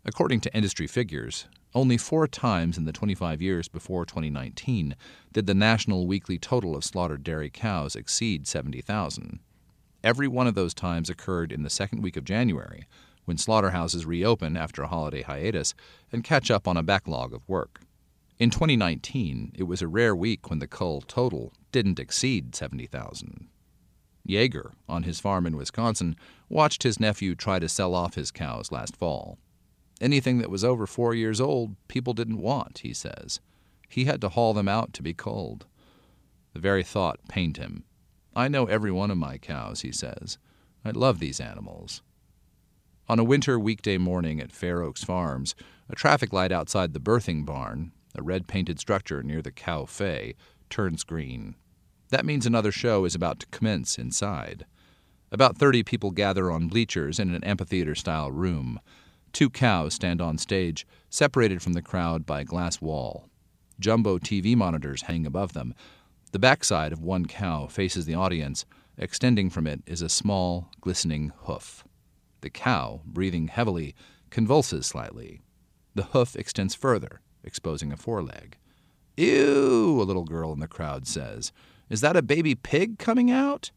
According 0.04 0.40
to 0.40 0.56
industry 0.56 0.86
figures, 0.86 1.46
only 1.74 1.98
four 1.98 2.26
times 2.26 2.78
in 2.78 2.84
the 2.84 2.92
25 2.92 3.42
years 3.42 3.68
before 3.68 4.06
2019 4.06 4.96
did 5.32 5.46
the 5.46 5.54
national 5.54 6.06
weekly 6.06 6.38
total 6.38 6.74
of 6.74 6.84
slaughtered 6.84 7.22
dairy 7.22 7.50
cows 7.50 7.94
exceed 7.94 8.46
70,000. 8.46 9.40
Every 10.02 10.26
one 10.26 10.46
of 10.46 10.54
those 10.54 10.72
times 10.72 11.10
occurred 11.10 11.52
in 11.52 11.62
the 11.62 11.70
second 11.70 12.00
week 12.00 12.16
of 12.16 12.24
January, 12.24 12.86
when 13.30 13.38
slaughterhouses 13.38 14.04
reopen 14.04 14.56
after 14.56 14.82
a 14.82 14.88
holiday 14.88 15.22
hiatus 15.22 15.72
and 16.10 16.24
catch 16.24 16.50
up 16.50 16.66
on 16.66 16.76
a 16.76 16.82
backlog 16.82 17.32
of 17.32 17.48
work. 17.48 17.80
In 18.40 18.50
2019, 18.50 19.52
it 19.54 19.62
was 19.62 19.80
a 19.80 19.86
rare 19.86 20.16
week 20.16 20.50
when 20.50 20.58
the 20.58 20.66
cull 20.66 21.00
total 21.02 21.52
didn't 21.70 22.00
exceed 22.00 22.56
70,000. 22.56 23.46
Yeager, 24.28 24.72
on 24.88 25.04
his 25.04 25.20
farm 25.20 25.46
in 25.46 25.56
Wisconsin, 25.56 26.16
watched 26.48 26.82
his 26.82 26.98
nephew 26.98 27.36
try 27.36 27.60
to 27.60 27.68
sell 27.68 27.94
off 27.94 28.16
his 28.16 28.32
cows 28.32 28.72
last 28.72 28.96
fall. 28.96 29.38
Anything 30.00 30.38
that 30.38 30.50
was 30.50 30.64
over 30.64 30.84
four 30.84 31.14
years 31.14 31.40
old, 31.40 31.76
people 31.86 32.14
didn't 32.14 32.42
want, 32.42 32.78
he 32.78 32.92
says. 32.92 33.38
He 33.88 34.06
had 34.06 34.20
to 34.22 34.30
haul 34.30 34.54
them 34.54 34.66
out 34.66 34.92
to 34.94 35.04
be 35.04 35.14
culled. 35.14 35.66
The 36.52 36.58
very 36.58 36.82
thought 36.82 37.20
pained 37.28 37.58
him. 37.58 37.84
I 38.34 38.48
know 38.48 38.66
every 38.66 38.90
one 38.90 39.12
of 39.12 39.18
my 39.18 39.38
cows, 39.38 39.82
he 39.82 39.92
says. 39.92 40.36
I 40.84 40.90
love 40.90 41.20
these 41.20 41.38
animals. 41.38 42.02
On 43.10 43.18
a 43.18 43.24
winter 43.24 43.58
weekday 43.58 43.98
morning 43.98 44.40
at 44.40 44.52
Fair 44.52 44.82
Oaks 44.82 45.02
Farms, 45.02 45.56
a 45.88 45.96
traffic 45.96 46.32
light 46.32 46.52
outside 46.52 46.92
the 46.92 47.00
birthing 47.00 47.44
barn, 47.44 47.90
a 48.14 48.22
red 48.22 48.46
painted 48.46 48.78
structure 48.78 49.20
near 49.20 49.42
the 49.42 49.50
Cowfé, 49.50 50.36
turns 50.68 51.02
green. 51.02 51.56
That 52.10 52.24
means 52.24 52.46
another 52.46 52.70
show 52.70 53.04
is 53.04 53.16
about 53.16 53.40
to 53.40 53.46
commence 53.46 53.98
inside. 53.98 54.64
About 55.32 55.58
30 55.58 55.82
people 55.82 56.12
gather 56.12 56.52
on 56.52 56.68
bleachers 56.68 57.18
in 57.18 57.34
an 57.34 57.42
amphitheater 57.42 57.96
style 57.96 58.30
room. 58.30 58.78
Two 59.32 59.50
cows 59.50 59.94
stand 59.94 60.20
on 60.20 60.38
stage, 60.38 60.86
separated 61.08 61.60
from 61.62 61.72
the 61.72 61.82
crowd 61.82 62.24
by 62.24 62.42
a 62.42 62.44
glass 62.44 62.80
wall. 62.80 63.28
Jumbo 63.80 64.18
TV 64.18 64.54
monitors 64.54 65.02
hang 65.02 65.26
above 65.26 65.52
them. 65.52 65.74
The 66.30 66.38
backside 66.38 66.92
of 66.92 67.02
one 67.02 67.26
cow 67.26 67.66
faces 67.66 68.06
the 68.06 68.14
audience. 68.14 68.66
Extending 68.96 69.50
from 69.50 69.66
it 69.66 69.82
is 69.84 70.00
a 70.00 70.08
small, 70.08 70.70
glistening 70.80 71.32
hoof. 71.46 71.82
The 72.42 72.50
cow, 72.50 73.02
breathing 73.04 73.48
heavily, 73.48 73.94
convulses 74.30 74.86
slightly. 74.86 75.40
The 75.94 76.04
hoof 76.04 76.36
extends 76.36 76.74
further, 76.74 77.20
exposing 77.44 77.92
a 77.92 77.96
foreleg. 77.96 78.56
Ew, 79.16 80.00
a 80.00 80.04
little 80.04 80.24
girl 80.24 80.52
in 80.52 80.60
the 80.60 80.68
crowd 80.68 81.06
says. 81.06 81.52
Is 81.88 82.00
that 82.00 82.16
a 82.16 82.22
baby 82.22 82.54
pig 82.54 82.98
coming 82.98 83.30
out? 83.30 83.70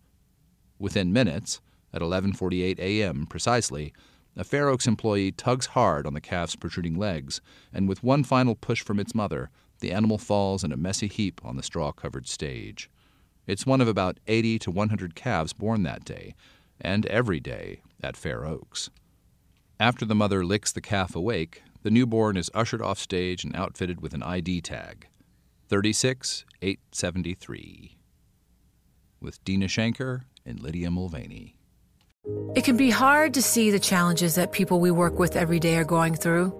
Within 0.79 1.11
minutes, 1.11 1.59
at 1.93 2.01
11:48 2.01 2.79
a.m. 2.79 3.25
precisely, 3.27 3.93
a 4.35 4.43
Fair 4.43 4.69
Oaks 4.69 4.87
employee 4.87 5.31
tugs 5.31 5.67
hard 5.67 6.07
on 6.07 6.13
the 6.13 6.21
calf's 6.21 6.55
protruding 6.55 6.95
legs, 6.95 7.41
and 7.73 7.87
with 7.87 8.03
one 8.03 8.23
final 8.23 8.55
push 8.55 8.81
from 8.81 8.99
its 8.99 9.13
mother, 9.13 9.49
the 9.79 9.91
animal 9.91 10.17
falls 10.17 10.63
in 10.63 10.71
a 10.71 10.77
messy 10.77 11.07
heap 11.07 11.41
on 11.43 11.55
the 11.55 11.63
straw-covered 11.63 12.27
stage. 12.27 12.89
It's 13.45 13.65
one 13.65 13.81
of 13.81 13.87
about 13.87 14.19
80 14.27 14.59
to 14.59 14.71
100 14.71 15.15
calves 15.15 15.53
born 15.53 15.83
that 15.83 16.05
day, 16.05 16.35
and 16.79 17.05
every 17.07 17.39
day 17.39 17.81
at 18.03 18.17
Fair 18.17 18.45
Oaks. 18.45 18.89
After 19.79 20.05
the 20.05 20.15
mother 20.15 20.43
licks 20.45 20.71
the 20.71 20.81
calf 20.81 21.15
awake, 21.15 21.63
the 21.83 21.91
newborn 21.91 22.37
is 22.37 22.49
ushered 22.53 22.81
off 22.81 22.99
stage 22.99 23.43
and 23.43 23.55
outfitted 23.55 24.01
with 24.01 24.13
an 24.13 24.23
ID 24.23 24.61
tag 24.61 25.07
36873. 25.69 27.97
With 29.21 29.43
Deena 29.43 29.67
Shanker 29.67 30.21
and 30.45 30.59
Lydia 30.59 30.89
Mulvany. 30.89 31.53
It 32.55 32.63
can 32.63 32.77
be 32.77 32.89
hard 32.89 33.33
to 33.33 33.41
see 33.41 33.71
the 33.71 33.79
challenges 33.79 34.35
that 34.35 34.51
people 34.51 34.79
we 34.79 34.91
work 34.91 35.17
with 35.19 35.35
every 35.35 35.59
day 35.59 35.75
are 35.75 35.83
going 35.83 36.15
through. 36.15 36.57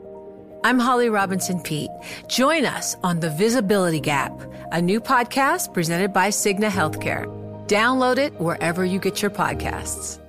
I'm 0.66 0.80
Holly 0.80 1.10
Robinson 1.10 1.62
Peete. 1.62 1.92
Join 2.28 2.66
us 2.66 2.96
on 3.04 3.20
The 3.20 3.30
Visibility 3.30 4.00
Gap, 4.00 4.32
a 4.72 4.82
new 4.82 5.02
podcast 5.02 5.74
presented 5.74 6.14
by 6.14 6.30
Cigna 6.30 6.70
Healthcare. 6.70 7.26
Download 7.68 8.18
it 8.18 8.34
wherever 8.40 8.86
you 8.86 9.00
get 9.00 9.22
your 9.22 9.32
podcasts. 9.32 10.23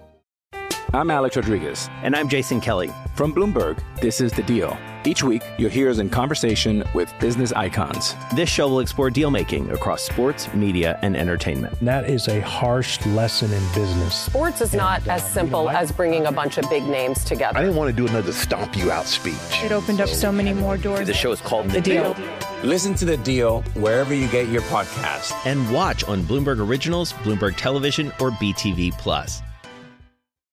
I'm 0.95 1.11
Alex 1.11 1.35
Rodriguez. 1.35 1.91
And 2.05 2.15
I'm 2.15 2.29
Jason 2.29 2.61
Kelly. 2.61 2.89
From 3.17 3.35
Bloomberg, 3.35 3.83
this 4.01 4.21
is 4.21 4.33
The 4.33 4.45
Deal. 4.45 4.79
Each 5.05 5.25
week, 5.25 5.43
you'll 5.59 5.69
hear 5.69 5.91
us 5.91 5.99
in 5.99 6.09
conversation 6.09 6.85
with 6.95 7.13
business 7.19 7.53
icons. 7.53 8.15
This 8.37 8.49
show 8.49 8.69
will 8.69 8.79
explore 8.79 9.11
deal 9.11 9.33
making 9.33 9.73
across 9.73 10.03
sports, 10.03 10.55
media, 10.55 10.97
and 11.03 11.17
entertainment. 11.17 11.77
That 11.81 12.09
is 12.09 12.29
a 12.29 12.41
harsh 12.43 13.05
lesson 13.07 13.53
in 13.53 13.61
business. 13.75 14.15
Sports 14.15 14.61
is 14.61 14.73
not 14.73 15.01
and, 15.01 15.09
as 15.09 15.23
uh, 15.23 15.27
simple 15.27 15.63
you 15.63 15.73
know, 15.73 15.77
I, 15.77 15.81
as 15.81 15.91
bringing 15.91 16.27
a 16.27 16.33
bunch 16.33 16.59
of 16.59 16.71
big 16.71 16.85
names 16.85 17.25
together. 17.25 17.59
I 17.59 17.63
didn't 17.63 17.77
want 17.77 17.91
to 17.91 17.97
do 17.97 18.07
another 18.07 18.33
stomp 18.33 18.77
you 18.77 18.93
out 18.93 19.07
speech. 19.07 19.35
It 19.65 19.73
opened 19.73 20.01
up 20.01 20.09
so 20.09 20.31
many 20.31 20.53
more 20.55 20.77
doors. 20.77 21.09
The 21.09 21.13
show 21.13 21.33
is 21.33 21.41
called 21.41 21.71
The, 21.71 21.73
the 21.73 21.81
deal. 21.81 22.15
deal. 22.15 22.39
Listen 22.63 22.95
to 22.95 23.05
The 23.05 23.17
Deal 23.17 23.63
wherever 23.75 24.15
you 24.15 24.29
get 24.29 24.49
your 24.49 24.63
podcast. 24.63 25.35
And 25.45 25.73
watch 25.73 26.05
on 26.05 26.23
Bloomberg 26.23 26.65
Originals, 26.65 27.15
Bloomberg 27.15 27.57
Television, 27.57 28.13
or 28.21 28.31
BTV 28.31 28.97
Plus. 28.97 29.43